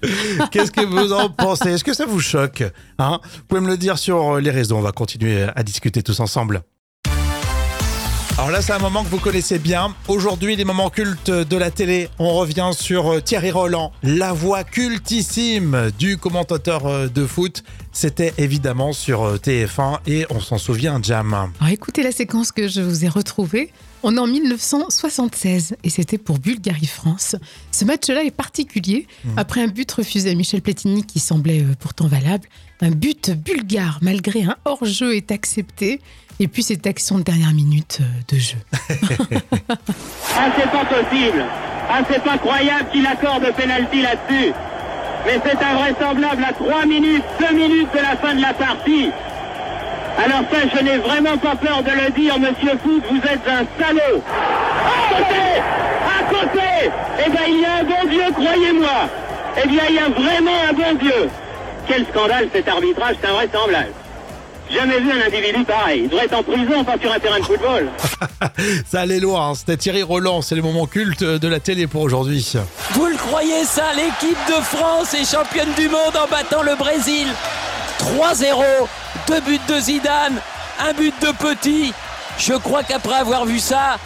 Qu'est-ce 0.50 0.70
que 0.70 0.84
vous 0.84 1.12
en 1.12 1.28
pensez? 1.28 1.70
Est-ce 1.70 1.84
que 1.84 1.94
ça 1.94 2.06
vous 2.06 2.20
choque 2.20 2.62
hein? 2.98 3.20
Vous 3.22 3.42
pouvez 3.48 3.60
me 3.60 3.68
le 3.68 3.76
dire 3.76 3.98
sur 3.98 4.38
les 4.38 4.50
réseaux. 4.50 4.76
On 4.76 4.80
va 4.82 4.92
continuer 4.92 5.46
à 5.54 5.62
discuter 5.62 6.02
tous 6.02 6.20
ensemble. 6.20 6.62
Alors 8.42 8.50
là, 8.50 8.60
c'est 8.60 8.72
un 8.72 8.80
moment 8.80 9.04
que 9.04 9.08
vous 9.08 9.20
connaissez 9.20 9.60
bien. 9.60 9.94
Aujourd'hui, 10.08 10.56
les 10.56 10.64
moments 10.64 10.90
cultes 10.90 11.30
de 11.30 11.56
la 11.56 11.70
télé. 11.70 12.08
On 12.18 12.34
revient 12.34 12.70
sur 12.72 13.12
euh, 13.12 13.20
Thierry 13.20 13.52
Roland, 13.52 13.92
la 14.02 14.32
voix 14.32 14.64
cultissime 14.64 15.92
du 15.96 16.16
commentateur 16.16 16.86
euh, 16.86 17.06
de 17.06 17.24
foot. 17.24 17.62
C'était 17.92 18.34
évidemment 18.38 18.92
sur 18.92 19.22
euh, 19.22 19.36
TF1 19.36 20.00
et 20.08 20.26
on 20.28 20.40
s'en 20.40 20.58
souvient, 20.58 20.98
Jam. 21.00 21.32
Alors 21.32 21.72
écoutez 21.72 22.02
la 22.02 22.10
séquence 22.10 22.50
que 22.50 22.66
je 22.66 22.80
vous 22.80 23.04
ai 23.04 23.08
retrouvée. 23.08 23.70
On 24.04 24.16
est 24.16 24.20
en 24.20 24.26
1976 24.26 25.76
et 25.84 25.90
c'était 25.90 26.18
pour 26.18 26.38
Bulgarie-France. 26.38 27.36
Ce 27.70 27.84
match-là 27.84 28.24
est 28.24 28.32
particulier. 28.32 29.06
Après 29.36 29.62
un 29.62 29.68
but 29.68 29.90
refusé 29.92 30.30
à 30.30 30.34
Michel 30.34 30.60
Platini 30.60 31.04
qui 31.04 31.20
semblait 31.20 31.60
euh, 31.60 31.74
pourtant 31.78 32.08
valable, 32.08 32.48
un 32.80 32.90
but 32.90 33.30
bulgare 33.30 33.98
malgré 34.02 34.42
un 34.42 34.56
hors-jeu 34.64 35.14
est 35.14 35.30
accepté. 35.30 36.00
Et 36.40 36.48
puis 36.48 36.64
cette 36.64 36.86
action 36.86 37.18
de 37.18 37.22
dernière 37.22 37.52
minute 37.52 38.00
euh, 38.00 38.34
de 38.34 38.38
jeu. 38.38 38.56
Ah, 40.34 40.50
c'est 40.58 40.70
pas 40.70 40.84
possible. 40.86 41.44
Ah, 41.88 42.00
c'est 42.10 42.22
pas 42.24 42.38
croyable 42.38 42.88
qu'il 42.90 43.06
accorde 43.06 43.44
penalty 43.54 44.02
là-dessus. 44.02 44.52
Mais 45.26 45.40
c'est 45.44 45.62
invraisemblable 45.62 46.42
à 46.42 46.52
3 46.52 46.86
minutes, 46.86 47.22
2 47.38 47.54
minutes 47.54 47.88
de 47.92 47.98
la 47.98 48.16
fin 48.16 48.34
de 48.34 48.40
la 48.40 48.54
partie. 48.54 49.10
Alors 50.18 50.42
ça, 50.50 50.58
je 50.74 50.82
n'ai 50.84 50.98
vraiment 50.98 51.36
pas 51.38 51.56
peur 51.56 51.82
de 51.82 51.90
le 51.90 52.10
dire, 52.10 52.38
monsieur 52.38 52.78
Foot, 52.82 53.02
vous 53.10 53.16
êtes 53.16 53.46
un 53.48 53.64
salaud. 53.82 54.22
À 54.28 55.14
côté 55.14 55.60
À 56.06 56.30
côté 56.30 56.90
Eh 57.26 57.30
bien, 57.30 57.40
il 57.48 57.60
y 57.60 57.64
a 57.64 57.74
un 57.80 57.84
bon 57.84 58.08
Dieu, 58.08 58.22
croyez-moi. 58.32 59.08
Eh 59.62 59.68
bien, 59.68 59.82
il 59.88 59.94
y 59.94 59.98
a 59.98 60.08
vraiment 60.08 60.56
un 60.70 60.72
bon 60.72 60.98
Dieu. 60.98 61.28
Quel 61.88 62.06
scandale 62.06 62.48
cet 62.52 62.68
arbitrage, 62.68 63.16
c'est 63.20 63.28
invraisemblable. 63.28 63.92
Jamais 64.70 65.00
vu 65.00 65.10
un 65.10 65.26
individu 65.26 65.64
pareil. 65.64 66.02
Il 66.04 66.08
devrait 66.08 66.24
être 66.26 66.38
en 66.38 66.42
prison, 66.42 66.84
pas 66.84 66.94
sur 66.98 67.12
un 67.12 67.18
terrain 67.18 67.40
de 67.40 67.44
football. 67.44 67.88
Ça 68.90 69.00
allait 69.00 69.20
loin, 69.20 69.50
hein. 69.50 69.54
c'était 69.54 69.76
Thierry 69.76 70.02
Roland. 70.02 70.40
C'est 70.40 70.54
les 70.54 70.62
moments 70.62 70.86
cultes 70.86 71.24
de 71.24 71.48
la 71.48 71.60
télé 71.60 71.86
pour 71.86 72.02
aujourd'hui. 72.02 72.52
Vous 72.92 73.06
le 73.06 73.16
croyez 73.16 73.64
ça 73.64 73.84
L'équipe 73.94 74.38
de 74.48 74.62
France 74.62 75.12
est 75.14 75.30
championne 75.30 75.72
du 75.76 75.88
monde 75.88 76.16
en 76.16 76.26
battant 76.30 76.62
le 76.62 76.74
Brésil 76.76 77.26
3-0, 77.98 78.54
deux 79.26 79.40
buts 79.40 79.60
de 79.68 79.78
Zidane, 79.80 80.40
un 80.80 80.92
but 80.94 81.14
de 81.20 81.32
Petit. 81.32 81.92
Je 82.38 82.54
crois 82.54 82.82
qu'après 82.82 83.16
avoir 83.16 83.44
vu 83.44 83.58
ça, 83.58 83.98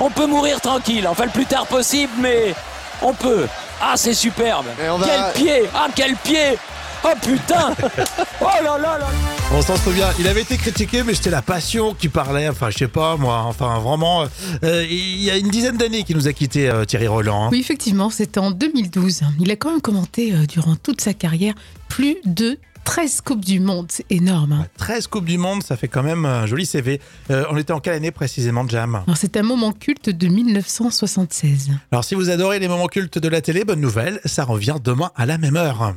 on 0.00 0.10
peut 0.10 0.26
mourir 0.26 0.60
tranquille. 0.60 1.06
Enfin 1.08 1.24
le 1.24 1.30
plus 1.30 1.46
tard 1.46 1.66
possible, 1.66 2.12
mais 2.20 2.54
on 3.02 3.12
peut. 3.14 3.46
Ah 3.80 3.94
c'est 3.96 4.14
superbe. 4.14 4.66
Et 4.84 4.88
on 4.88 4.98
va- 4.98 5.06
Quel 5.06 5.42
pied 5.44 5.62
Ah 5.74 5.86
quel 5.94 6.16
pied 6.16 6.58
Oh 7.04 7.08
putain 7.22 7.74
Oh 8.40 8.46
là 8.64 8.78
là 8.78 8.98
là 8.98 9.06
On 9.52 9.62
s'en 9.62 9.76
souvient, 9.76 10.08
il 10.18 10.26
avait 10.26 10.40
été 10.42 10.56
critiqué, 10.56 11.02
mais 11.04 11.14
c'était 11.14 11.30
la 11.30 11.42
passion 11.42 11.94
qui 11.94 12.08
parlait. 12.08 12.48
Enfin, 12.48 12.70
je 12.70 12.78
sais 12.78 12.88
pas, 12.88 13.16
moi. 13.16 13.44
Enfin, 13.46 13.78
vraiment, 13.78 14.24
euh, 14.64 14.84
il 14.90 15.22
y 15.22 15.30
a 15.30 15.36
une 15.36 15.50
dizaine 15.50 15.76
d'années 15.76 16.02
qu'il 16.02 16.16
nous 16.16 16.26
a 16.26 16.32
quitté 16.32 16.68
Thierry 16.88 17.06
Roland. 17.06 17.44
hein. 17.44 17.48
Oui, 17.52 17.60
effectivement, 17.60 18.10
c'était 18.10 18.40
en 18.40 18.50
2012. 18.50 19.20
Il 19.38 19.50
a 19.52 19.56
quand 19.56 19.70
même 19.70 19.80
commenté 19.82 20.32
euh, 20.32 20.46
durant 20.46 20.74
toute 20.74 21.00
sa 21.00 21.12
carrière 21.14 21.54
plus 21.88 22.16
de 22.24 22.58
13 22.86 23.20
Coupes 23.20 23.44
du 23.44 23.58
Monde. 23.60 23.86
C'est 23.90 24.06
énorme. 24.10 24.52
hein. 24.52 24.66
13 24.78 25.08
Coupes 25.08 25.24
du 25.26 25.38
Monde, 25.38 25.62
ça 25.62 25.76
fait 25.76 25.88
quand 25.88 26.02
même 26.04 26.24
un 26.24 26.46
joli 26.46 26.64
CV. 26.64 27.00
Euh, 27.30 27.44
on 27.50 27.56
était 27.58 27.72
en 27.72 27.80
quelle 27.80 27.94
année 27.94 28.12
précisément, 28.12 28.66
Jam? 28.66 29.02
Alors, 29.06 29.16
c'est 29.16 29.36
un 29.36 29.42
moment 29.42 29.72
culte 29.72 30.08
de 30.08 30.28
1976. 30.28 31.70
Alors, 31.90 32.04
si 32.04 32.14
vous 32.14 32.30
adorez 32.30 32.58
les 32.60 32.68
moments 32.68 32.86
cultes 32.86 33.18
de 33.18 33.28
la 33.28 33.40
télé, 33.42 33.64
bonne 33.64 33.80
nouvelle, 33.80 34.20
ça 34.24 34.44
revient 34.44 34.76
demain 34.82 35.10
à 35.16 35.26
la 35.26 35.36
même 35.36 35.56
heure. 35.56 35.94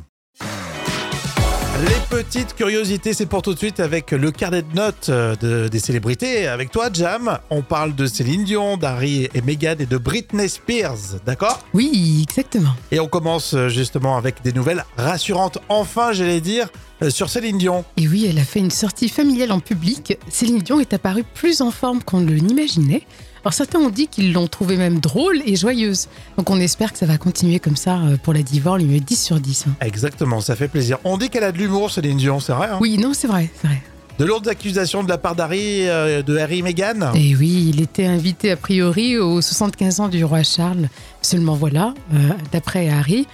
Les 1.82 2.18
petites 2.18 2.54
curiosités, 2.54 3.14
c'est 3.14 3.24
pour 3.26 3.40
tout 3.42 3.54
de 3.54 3.58
suite 3.58 3.80
avec 3.80 4.10
le 4.10 4.30
carnet 4.30 4.62
de 4.62 4.74
notes 4.74 5.06
euh, 5.08 5.34
de- 5.36 5.68
des 5.68 5.78
célébrités. 5.78 6.46
Avec 6.46 6.70
toi, 6.70 6.88
Jam, 6.92 7.38
on 7.48 7.62
parle 7.62 7.94
de 7.94 8.06
Céline 8.06 8.44
Dion, 8.44 8.76
d'Harry 8.76 9.28
et 9.32 9.40
Meghan 9.40 9.76
et 9.78 9.86
de 9.86 9.96
Britney 9.96 10.48
Spears, 10.48 11.20
d'accord? 11.24 11.60
Oui, 11.72 12.20
exactement. 12.28 12.74
Et 12.90 13.00
on 13.00 13.06
commence 13.08 13.54
euh, 13.54 13.68
justement 13.68 14.18
avec 14.18 14.42
des 14.42 14.52
nouvelles 14.52 14.84
rassurantes, 14.98 15.58
enfin, 15.70 16.12
j'allais 16.12 16.40
dire, 16.42 16.68
euh, 17.02 17.08
sur 17.08 17.30
Céline 17.30 17.56
Dion. 17.56 17.84
Et 17.96 18.06
oui, 18.08 18.26
elle 18.28 18.38
a 18.38 18.44
fait 18.44 18.60
une 18.60 18.70
sortie 18.70 19.08
familiale 19.08 19.52
en 19.52 19.60
public. 19.60 20.18
Céline 20.28 20.58
Dion 20.58 20.80
est 20.80 20.92
apparue 20.92 21.24
plus 21.34 21.62
en 21.62 21.70
forme 21.70 22.02
qu'on 22.02 22.20
ne 22.20 22.32
l'imaginait. 22.32 23.02
Alors 23.44 23.54
certains 23.54 23.78
ont 23.78 23.88
dit 23.90 24.06
qu'ils 24.08 24.32
l'ont 24.32 24.48
trouvée 24.48 24.76
même 24.76 25.00
drôle 25.00 25.40
et 25.46 25.56
joyeuse. 25.56 26.08
Donc 26.36 26.50
on 26.50 26.60
espère 26.60 26.92
que 26.92 26.98
ça 26.98 27.06
va 27.06 27.16
continuer 27.18 27.58
comme 27.58 27.76
ça 27.76 27.98
euh, 27.98 28.16
pour 28.22 28.34
la 28.34 28.42
diva. 28.42 28.72
On 28.72 28.76
lui 28.76 28.84
met 28.84 29.00
10 29.00 29.16
sur 29.22 29.40
10. 29.40 29.64
hein. 29.68 29.72
Exactement, 29.80 30.40
ça 30.40 30.56
fait 30.56 30.68
plaisir. 30.68 30.98
On 31.04 31.16
dit 31.16 31.30
qu'elle 31.30 31.44
a 31.44 31.52
de 31.52 31.58
l'humour, 31.58 31.90
Céline 31.90 32.18
Dion, 32.18 32.40
c'est 32.40 32.52
vrai 32.52 32.68
hein 32.70 32.78
Oui, 32.80 32.98
non, 32.98 33.14
c'est 33.14 33.26
vrai, 33.28 33.50
c'est 33.60 33.66
vrai. 33.68 33.82
De 34.18 34.26
lourdes 34.26 34.48
accusations 34.48 35.02
de 35.02 35.08
la 35.08 35.16
part 35.16 35.34
d'Harry, 35.34 35.88
euh, 35.88 36.20
de 36.22 36.36
Harry 36.36 36.58
et 36.58 36.62
Meghan 36.62 37.14
Et 37.14 37.34
oui, 37.34 37.70
il 37.74 37.80
était 37.80 38.04
invité 38.04 38.50
a 38.50 38.56
priori 38.56 39.16
aux 39.16 39.40
75 39.40 40.00
ans 40.00 40.08
du 40.08 40.22
roi 40.24 40.42
Charles. 40.42 40.90
Seulement 41.22 41.54
voilà, 41.54 41.94
euh, 42.12 42.18
d'après 42.52 42.90
Harry, 42.90 43.26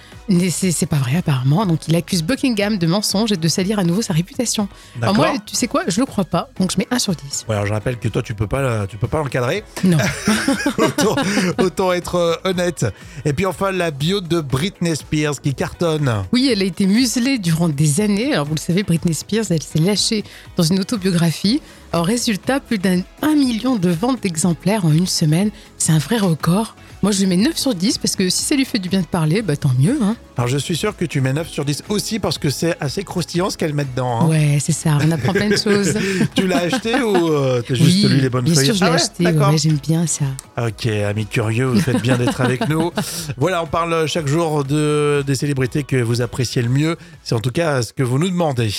c'est 0.49 0.71
c'est 0.71 0.85
pas 0.85 0.97
vrai 0.97 1.17
apparemment. 1.17 1.65
Donc 1.65 1.87
il 1.87 1.95
accuse 1.95 2.23
Buckingham 2.23 2.77
de 2.77 2.87
mensonge 2.87 3.31
et 3.31 3.37
de 3.37 3.47
salir 3.47 3.79
à 3.79 3.83
nouveau 3.83 4.01
sa 4.01 4.13
réputation. 4.13 4.67
Alors 5.01 5.15
moi, 5.15 5.33
tu 5.45 5.55
sais 5.55 5.67
quoi, 5.67 5.83
je 5.87 5.99
le 5.99 6.05
crois 6.05 6.25
pas. 6.25 6.49
Donc 6.59 6.71
je 6.71 6.77
mets 6.77 6.87
1 6.91 6.99
sur 6.99 7.13
10. 7.13 7.45
Ouais, 7.47 7.55
alors 7.55 7.67
je 7.67 7.73
rappelle 7.73 7.97
que 7.97 8.07
toi, 8.07 8.21
tu 8.21 8.33
peux 8.33 8.47
pas, 8.47 8.87
tu 8.87 8.97
peux 8.97 9.07
pas 9.07 9.19
l'encadrer. 9.19 9.63
Non. 9.83 9.97
autant, 10.77 11.15
autant 11.59 11.93
être 11.93 12.15
euh, 12.15 12.35
honnête. 12.43 12.85
Et 13.25 13.33
puis 13.33 13.45
enfin, 13.45 13.71
la 13.71 13.91
bio 13.91 14.21
de 14.21 14.41
Britney 14.41 14.95
Spears 14.95 15.41
qui 15.41 15.53
cartonne. 15.53 16.23
Oui, 16.31 16.49
elle 16.51 16.61
a 16.61 16.65
été 16.65 16.85
muselée 16.85 17.37
durant 17.37 17.69
des 17.69 18.01
années. 18.01 18.33
Alors, 18.33 18.45
vous 18.45 18.55
le 18.55 18.59
savez, 18.59 18.83
Britney 18.83 19.13
Spears, 19.13 19.45
elle 19.49 19.63
s'est 19.63 19.79
lâchée 19.79 20.23
dans 20.55 20.63
une 20.63 20.79
autobiographie. 20.79 21.61
Alors, 21.91 22.05
résultat, 22.05 22.59
plus 22.59 22.77
d'un 22.77 23.01
1 23.21 23.35
million 23.35 23.75
de 23.75 23.89
ventes 23.89 24.21
d'exemplaires 24.21 24.85
en 24.85 24.91
une 24.91 25.07
semaine. 25.07 25.51
C'est 25.77 25.91
un 25.91 25.97
vrai 25.99 26.17
record. 26.17 26.75
Moi, 27.03 27.11
je 27.11 27.19
lui 27.19 27.27
mets 27.27 27.37
9 27.37 27.55
sur 27.55 27.75
10 27.75 27.99
parce 27.99 28.15
que 28.15 28.27
si 28.29 28.43
ça 28.43 28.55
lui 28.55 28.65
fait 28.65 28.79
du 28.79 28.89
bien 28.89 29.01
de 29.01 29.05
parler, 29.05 29.41
bah 29.43 29.55
tant 29.55 29.71
mieux. 29.79 29.97
Hein. 30.01 30.15
Alors 30.35 30.47
je 30.47 30.57
suis 30.57 30.75
sûr 30.75 30.95
que 30.97 31.05
tu 31.05 31.21
mets 31.21 31.31
9 31.31 31.47
sur 31.47 31.63
10 31.63 31.83
aussi 31.89 32.17
parce 32.19 32.37
que 32.39 32.49
c'est 32.49 32.75
assez 32.79 33.03
croustillant 33.03 33.49
ce 33.51 33.57
qu'elle 33.57 33.73
met 33.73 33.85
dedans. 33.85 34.21
hein. 34.21 34.27
Ouais, 34.27 34.57
c'est 34.59 34.71
ça. 34.71 34.97
On 35.01 35.11
apprend 35.11 35.31
plein 35.33 35.49
de 35.49 35.55
choses. 35.57 35.93
Tu 36.35 36.47
l'as 36.47 36.57
acheté 36.63 36.95
ou 37.01 37.15
euh, 37.33 37.61
t'as 37.67 37.75
juste 37.75 38.03
oui, 38.05 38.09
lu 38.09 38.19
les 38.19 38.29
bonnes 38.29 38.45
bien 38.45 38.53
feuilles 38.55 38.65
sûr, 38.65 38.75
je 38.75 38.79
l'ai 38.81 38.85
Ah 38.87 38.89
ouais, 38.91 38.95
acheté. 38.95 39.25
Ouais, 39.25 39.57
J'aime 39.57 39.77
bien 39.87 40.07
ça. 40.07 40.25
Ok, 40.57 40.87
amis 40.87 41.25
curieux, 41.27 41.65
vous 41.65 41.79
faites 41.79 42.01
bien 42.01 42.17
d'être 42.17 42.41
avec 42.41 42.67
nous. 42.67 42.91
Voilà, 43.37 43.61
on 43.63 43.67
parle 43.67 44.07
chaque 44.07 44.27
jour 44.27 44.63
de, 44.63 45.23
des 45.25 45.35
célébrités 45.35 45.83
que 45.83 45.97
vous 45.97 46.21
appréciez 46.21 46.61
le 46.63 46.69
mieux. 46.69 46.97
C'est 47.23 47.35
en 47.35 47.39
tout 47.39 47.51
cas 47.51 47.81
ce 47.83 47.93
que 47.93 48.03
vous 48.03 48.17
nous 48.19 48.29
demandez. 48.29 48.71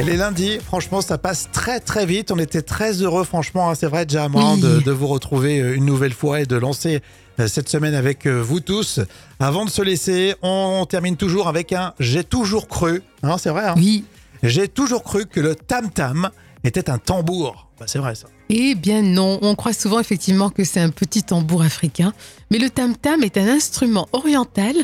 Les 0.00 0.16
lundis, 0.16 0.58
franchement, 0.58 1.00
ça 1.00 1.18
passe 1.18 1.48
très 1.52 1.80
très 1.80 2.04
vite. 2.04 2.30
On 2.30 2.38
était 2.38 2.62
très 2.62 2.92
heureux, 3.02 3.24
franchement, 3.24 3.70
hein, 3.70 3.74
c'est 3.74 3.86
vrai, 3.86 4.04
Jam, 4.08 4.34
hein, 4.36 4.54
Oui. 4.56 4.60
de, 4.60 4.80
de 4.80 4.90
vous 4.90 5.06
retrouver 5.06 5.60
euh, 5.60 5.76
une 5.76 5.86
nouvelle 5.86 6.12
fois 6.12 6.40
et 6.40 6.46
de 6.46 6.56
lancer 6.56 7.00
euh, 7.40 7.46
cette 7.46 7.68
semaine 7.68 7.94
avec 7.94 8.26
euh, 8.26 8.40
vous 8.42 8.60
tous. 8.60 9.00
Avant 9.40 9.64
de 9.64 9.70
se 9.70 9.80
laisser, 9.82 10.34
on 10.42 10.84
termine 10.84 11.16
toujours 11.16 11.48
avec 11.48 11.72
un 11.72 11.94
J'ai 12.00 12.24
toujours 12.24 12.68
cru. 12.68 13.02
Hein, 13.22 13.36
c'est 13.38 13.50
vrai, 13.50 13.64
hein 13.66 13.74
Oui. 13.76 14.04
J'ai 14.42 14.68
toujours 14.68 15.04
cru 15.04 15.24
que 15.26 15.40
le 15.40 15.54
tam-tam 15.54 16.28
était 16.64 16.90
un 16.90 16.98
tambour. 16.98 17.68
Bah, 17.78 17.86
c'est 17.88 17.98
vrai 17.98 18.14
ça. 18.14 18.28
Eh 18.50 18.74
bien 18.74 19.02
non, 19.02 19.38
on 19.42 19.54
croit 19.54 19.72
souvent 19.72 19.98
effectivement 20.00 20.48
que 20.50 20.64
c'est 20.64 20.80
un 20.80 20.90
petit 20.90 21.22
tambour 21.22 21.62
africain, 21.62 22.12
mais 22.50 22.58
le 22.58 22.70
tam-tam 22.70 23.22
est 23.24 23.36
un 23.36 23.48
instrument 23.48 24.06
oriental 24.12 24.74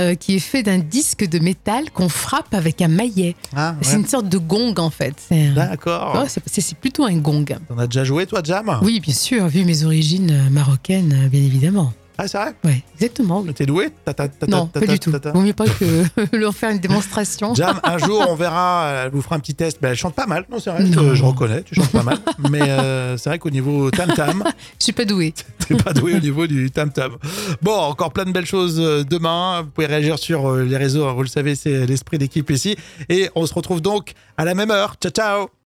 euh, 0.00 0.14
qui 0.16 0.36
est 0.36 0.40
fait 0.40 0.62
d'un 0.62 0.78
disque 0.78 1.28
de 1.28 1.38
métal 1.38 1.90
qu'on 1.92 2.08
frappe 2.08 2.52
avec 2.54 2.80
un 2.82 2.88
maillet. 2.88 3.36
Ah, 3.54 3.76
C'est 3.82 3.96
une 3.96 4.06
sorte 4.06 4.28
de 4.28 4.38
gong 4.38 4.74
en 4.78 4.90
fait. 4.90 5.14
Un- 5.30 5.52
D'accord. 5.54 6.24
C'est 6.26 6.74
plutôt 6.74 7.04
un 7.04 7.16
gong. 7.18 7.44
T'en 7.68 7.78
as 7.78 7.86
déjà 7.86 8.04
joué, 8.04 8.26
toi, 8.26 8.40
Jam? 8.42 8.78
Oui, 8.82 8.98
bien 9.00 9.14
sûr, 9.14 9.46
vu 9.48 9.64
mes 9.64 9.84
origines 9.84 10.30
euh, 10.30 10.50
marocaines, 10.50 11.24
euh, 11.26 11.28
bien 11.28 11.40
évidemment. 11.42 11.92
Ah, 12.22 12.28
c'est 12.28 12.38
vrai 12.38 12.54
Ouais, 12.64 12.82
exactement. 12.94 13.40
oui. 13.40 13.54
T'es 13.54 13.64
doué 13.66 13.88
Non, 14.48 14.66
pas 14.66 14.80
du 14.80 14.98
tout. 14.98 15.10
Vaut 15.32 15.40
mieux 15.40 15.52
pas 15.54 15.64
que 15.66 16.04
leur 16.36 16.54
faire 16.54 16.70
une 16.70 16.78
démonstration. 16.78 17.54
Jam, 17.54 17.80
un 17.82 17.98
jour, 17.98 18.24
on 18.28 18.34
verra, 18.34 19.04
elle 19.04 19.10
vous 19.10 19.22
fera 19.22 19.36
un 19.36 19.40
petit 19.40 19.54
test. 19.54 19.78
Ben, 19.80 19.90
elle 19.90 19.96
chante 19.96 20.14
pas 20.14 20.26
mal, 20.26 20.44
non, 20.50 20.58
c'est 20.58 20.70
vrai, 20.70 20.84
Non. 20.84 21.14
je, 21.14 21.24
reconnais, 21.24 21.62
tu 21.62 21.74
chantes 21.74 21.90
pas 21.90 22.02
mal. 22.02 22.18
Mais 22.50 22.62
euh, 22.62 23.16
c'est 23.16 23.30
vrai 23.30 23.38
qu'au 23.38 23.50
niveau 23.50 23.90
tam-tam, 23.90 24.44
Je 24.78 24.84
suis 24.84 24.92
pas 24.92 25.04
douée. 25.04 25.32
t'es 25.68 25.74
pas 25.76 25.92
doué 25.92 26.14
au 26.16 26.20
niveau 26.20 26.46
du 26.46 26.70
tam-tam. 26.70 27.12
Bon, 27.62 27.76
encore 27.76 28.12
plein 28.12 28.24
de 28.24 28.32
belles 28.32 28.46
choses 28.46 28.78
euh, 28.78 29.04
demain. 29.04 29.62
Vous 29.62 29.70
pouvez 29.70 29.86
réagir 29.86 30.18
sur 30.18 30.50
euh, 30.50 30.62
les 30.64 30.76
réseaux, 30.76 31.12
vous 31.14 31.22
le 31.22 31.28
savez, 31.28 31.54
c'est 31.54 31.86
l'esprit 31.86 32.18
d'équipe 32.18 32.50
ici. 32.50 32.76
Et 33.08 33.30
on 33.34 33.46
se 33.46 33.54
retrouve 33.54 33.80
donc 33.80 34.12
à 34.36 34.44
la 34.44 34.54
même 34.54 34.70
heure. 34.70 34.96
Ciao, 35.00 35.10
ciao 35.12 35.59